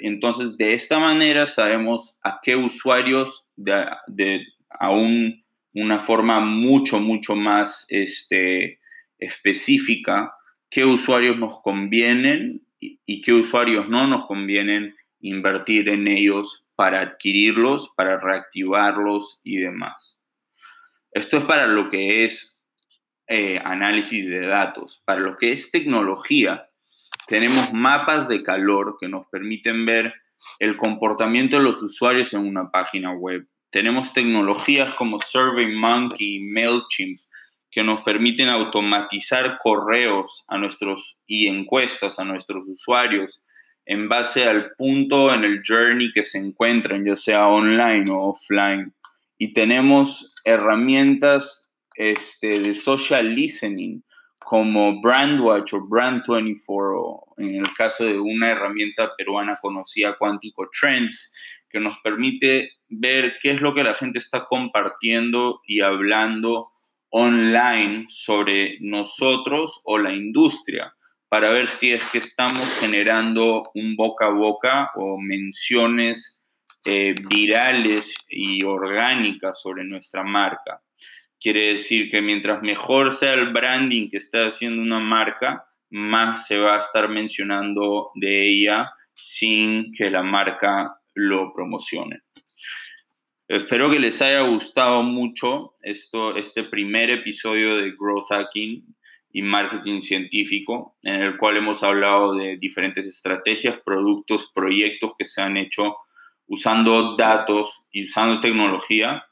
entonces, 0.00 0.56
de 0.56 0.72
esta 0.72 0.98
manera 0.98 1.46
sabemos 1.46 2.18
a 2.22 2.40
qué 2.42 2.56
usuarios 2.56 3.46
de, 3.56 3.86
de 4.06 4.46
un 4.80 5.44
una 5.74 6.00
forma 6.00 6.40
mucho, 6.40 6.98
mucho 7.00 7.34
más 7.34 7.86
este, 7.88 8.80
específica 9.18 10.32
qué 10.72 10.86
usuarios 10.86 11.38
nos 11.38 11.60
convienen 11.60 12.66
y, 12.80 13.20
qué 13.20 13.32
usuarios 13.34 13.88
no 13.90 14.06
nos 14.06 14.26
convienen 14.26 14.96
invertir 15.20 15.88
en 15.90 16.08
ellos 16.08 16.66
para 16.74 17.02
adquirirlos, 17.02 17.92
para 17.94 18.18
reactivarlos 18.18 19.40
y 19.44 19.58
demás. 19.58 20.18
Esto 21.12 21.36
es 21.36 21.44
para 21.44 21.66
lo 21.66 21.90
que 21.90 22.24
es 22.24 22.66
eh, 23.28 23.60
análisis 23.62 24.28
de 24.28 24.46
datos. 24.46 25.02
Para 25.04 25.20
lo 25.20 25.36
que 25.36 25.52
es 25.52 25.70
tecnología, 25.70 26.66
tenemos 27.28 27.72
mapas 27.74 28.26
de 28.26 28.42
calor 28.42 28.96
que 28.98 29.08
nos 29.08 29.26
permiten 29.28 29.84
ver 29.84 30.14
el 30.58 30.76
comportamiento 30.78 31.58
de 31.58 31.64
los 31.64 31.82
usuarios 31.82 32.32
en 32.32 32.40
una 32.40 32.70
página 32.70 33.12
web. 33.12 33.46
Tenemos 33.72 34.12
tecnologías 34.12 34.92
como 34.94 35.18
SurveyMonkey, 35.18 36.40
MailChimp, 36.40 37.18
que 37.70 37.82
nos 37.82 38.02
permiten 38.02 38.50
automatizar 38.50 39.58
correos 39.62 40.44
a 40.46 40.58
nuestros, 40.58 41.18
y 41.26 41.48
encuestas 41.48 42.18
a 42.18 42.24
nuestros 42.24 42.68
usuarios 42.68 43.42
en 43.86 44.10
base 44.10 44.44
al 44.44 44.72
punto 44.76 45.32
en 45.32 45.44
el 45.44 45.62
journey 45.66 46.12
que 46.12 46.22
se 46.22 46.38
encuentran, 46.38 47.06
ya 47.06 47.16
sea 47.16 47.48
online 47.48 48.10
o 48.10 48.28
offline. 48.28 48.92
Y 49.38 49.54
tenemos 49.54 50.30
herramientas 50.44 51.72
este, 51.96 52.60
de 52.60 52.74
social 52.74 53.34
listening 53.34 54.02
como 54.38 55.00
Brandwatch 55.00 55.72
o 55.72 55.78
Brand24, 55.78 56.66
o 56.68 57.34
en 57.38 57.56
el 57.56 57.72
caso 57.72 58.04
de 58.04 58.20
una 58.20 58.50
herramienta 58.50 59.16
peruana 59.16 59.56
conocida 59.62 60.18
Cuántico 60.18 60.68
Trends, 60.78 61.32
que 61.72 61.80
nos 61.80 61.98
permite 61.98 62.72
ver 62.88 63.38
qué 63.40 63.52
es 63.52 63.60
lo 63.60 63.74
que 63.74 63.82
la 63.82 63.94
gente 63.94 64.18
está 64.18 64.44
compartiendo 64.44 65.60
y 65.66 65.80
hablando 65.80 66.70
online 67.10 68.06
sobre 68.08 68.78
nosotros 68.80 69.80
o 69.84 69.98
la 69.98 70.12
industria 70.12 70.94
para 71.28 71.50
ver 71.50 71.66
si 71.66 71.92
es 71.92 72.04
que 72.10 72.18
estamos 72.18 72.68
generando 72.78 73.62
un 73.74 73.96
boca 73.96 74.26
a 74.26 74.30
boca 74.30 74.90
o 74.96 75.16
menciones 75.18 76.42
eh, 76.84 77.14
virales 77.26 78.14
y 78.28 78.62
orgánicas 78.64 79.60
sobre 79.62 79.84
nuestra 79.84 80.22
marca. 80.22 80.82
Quiere 81.40 81.68
decir 81.68 82.10
que 82.10 82.20
mientras 82.20 82.62
mejor 82.62 83.14
sea 83.14 83.32
el 83.32 83.50
branding 83.50 84.10
que 84.10 84.18
está 84.18 84.46
haciendo 84.46 84.82
una 84.82 85.00
marca, 85.00 85.64
más 85.88 86.46
se 86.46 86.58
va 86.58 86.76
a 86.76 86.80
estar 86.80 87.08
mencionando 87.08 88.10
de 88.14 88.50
ella 88.50 88.90
sin 89.14 89.90
que 89.92 90.10
la 90.10 90.22
marca 90.22 90.98
lo 91.14 91.52
promocionen. 91.52 92.22
Espero 93.48 93.90
que 93.90 93.98
les 93.98 94.22
haya 94.22 94.40
gustado 94.40 95.02
mucho 95.02 95.74
esto, 95.82 96.36
este 96.36 96.62
primer 96.64 97.10
episodio 97.10 97.76
de 97.76 97.92
Growth 97.98 98.28
Hacking 98.30 98.82
y 99.32 99.42
Marketing 99.42 100.00
Científico, 100.00 100.96
en 101.02 101.16
el 101.16 101.36
cual 101.36 101.56
hemos 101.56 101.82
hablado 101.82 102.34
de 102.34 102.56
diferentes 102.58 103.04
estrategias, 103.04 103.78
productos, 103.84 104.50
proyectos 104.54 105.12
que 105.18 105.24
se 105.24 105.42
han 105.42 105.56
hecho 105.56 105.96
usando 106.46 107.16
datos 107.16 107.84
y 107.90 108.04
usando 108.04 108.40
tecnología. 108.40 109.24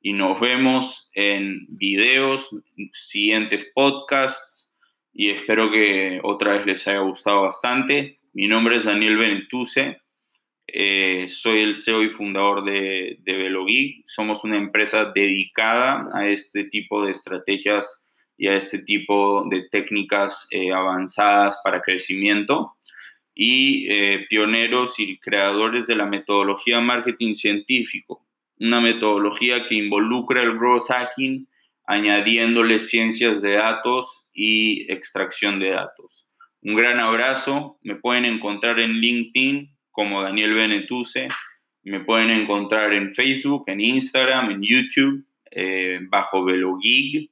Y 0.00 0.12
nos 0.12 0.38
vemos 0.40 1.10
en 1.14 1.66
videos, 1.68 2.48
siguientes 2.92 3.66
podcasts, 3.74 4.72
y 5.12 5.30
espero 5.30 5.70
que 5.70 6.20
otra 6.22 6.52
vez 6.52 6.66
les 6.66 6.88
haya 6.88 7.00
gustado 7.00 7.42
bastante. 7.42 8.20
Mi 8.32 8.46
nombre 8.46 8.76
es 8.76 8.84
Daniel 8.84 9.16
Benetuce 9.16 10.00
eh, 10.68 11.26
soy 11.28 11.60
el 11.60 11.76
CEO 11.76 12.02
y 12.02 12.08
fundador 12.08 12.64
de, 12.64 13.18
de 13.20 14.02
Somos 14.04 14.44
una 14.44 14.56
empresa 14.56 15.12
dedicada 15.14 16.08
a 16.12 16.26
este 16.28 16.64
tipo 16.64 17.04
de 17.04 17.12
estrategias 17.12 18.06
y 18.36 18.48
a 18.48 18.56
este 18.56 18.80
tipo 18.80 19.46
de 19.48 19.68
técnicas 19.70 20.48
eh, 20.50 20.72
avanzadas 20.72 21.60
para 21.62 21.82
crecimiento. 21.82 22.76
Y 23.34 23.86
eh, 23.90 24.26
pioneros 24.28 24.98
y 24.98 25.18
creadores 25.18 25.86
de 25.86 25.94
la 25.94 26.06
metodología 26.06 26.80
marketing 26.80 27.34
científico, 27.34 28.26
una 28.58 28.80
metodología 28.80 29.66
que 29.66 29.74
involucra 29.74 30.42
el 30.42 30.56
growth 30.56 30.88
hacking 30.88 31.46
añadiéndole 31.86 32.78
ciencias 32.78 33.42
de 33.42 33.52
datos 33.52 34.26
y 34.32 34.90
extracción 34.90 35.60
de 35.60 35.70
datos. 35.70 36.26
Un 36.62 36.74
gran 36.74 36.98
abrazo, 36.98 37.78
me 37.82 37.94
pueden 37.94 38.24
encontrar 38.24 38.80
en 38.80 38.92
LinkedIn 38.94 39.75
como 39.96 40.22
Daniel 40.22 40.52
Benetuce. 40.52 41.26
Me 41.84 42.00
pueden 42.00 42.28
encontrar 42.28 42.92
en 42.92 43.14
Facebook, 43.14 43.64
en 43.68 43.80
Instagram, 43.80 44.50
en 44.50 44.62
YouTube, 44.62 45.24
eh, 45.50 46.00
bajo 46.02 46.44
VeloGig, 46.44 47.30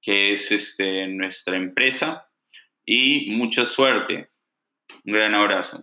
que 0.00 0.32
es 0.32 0.52
este, 0.52 1.08
nuestra 1.08 1.56
empresa. 1.56 2.28
Y 2.86 3.32
mucha 3.32 3.66
suerte. 3.66 4.28
Un 5.04 5.12
gran 5.12 5.34
abrazo. 5.34 5.82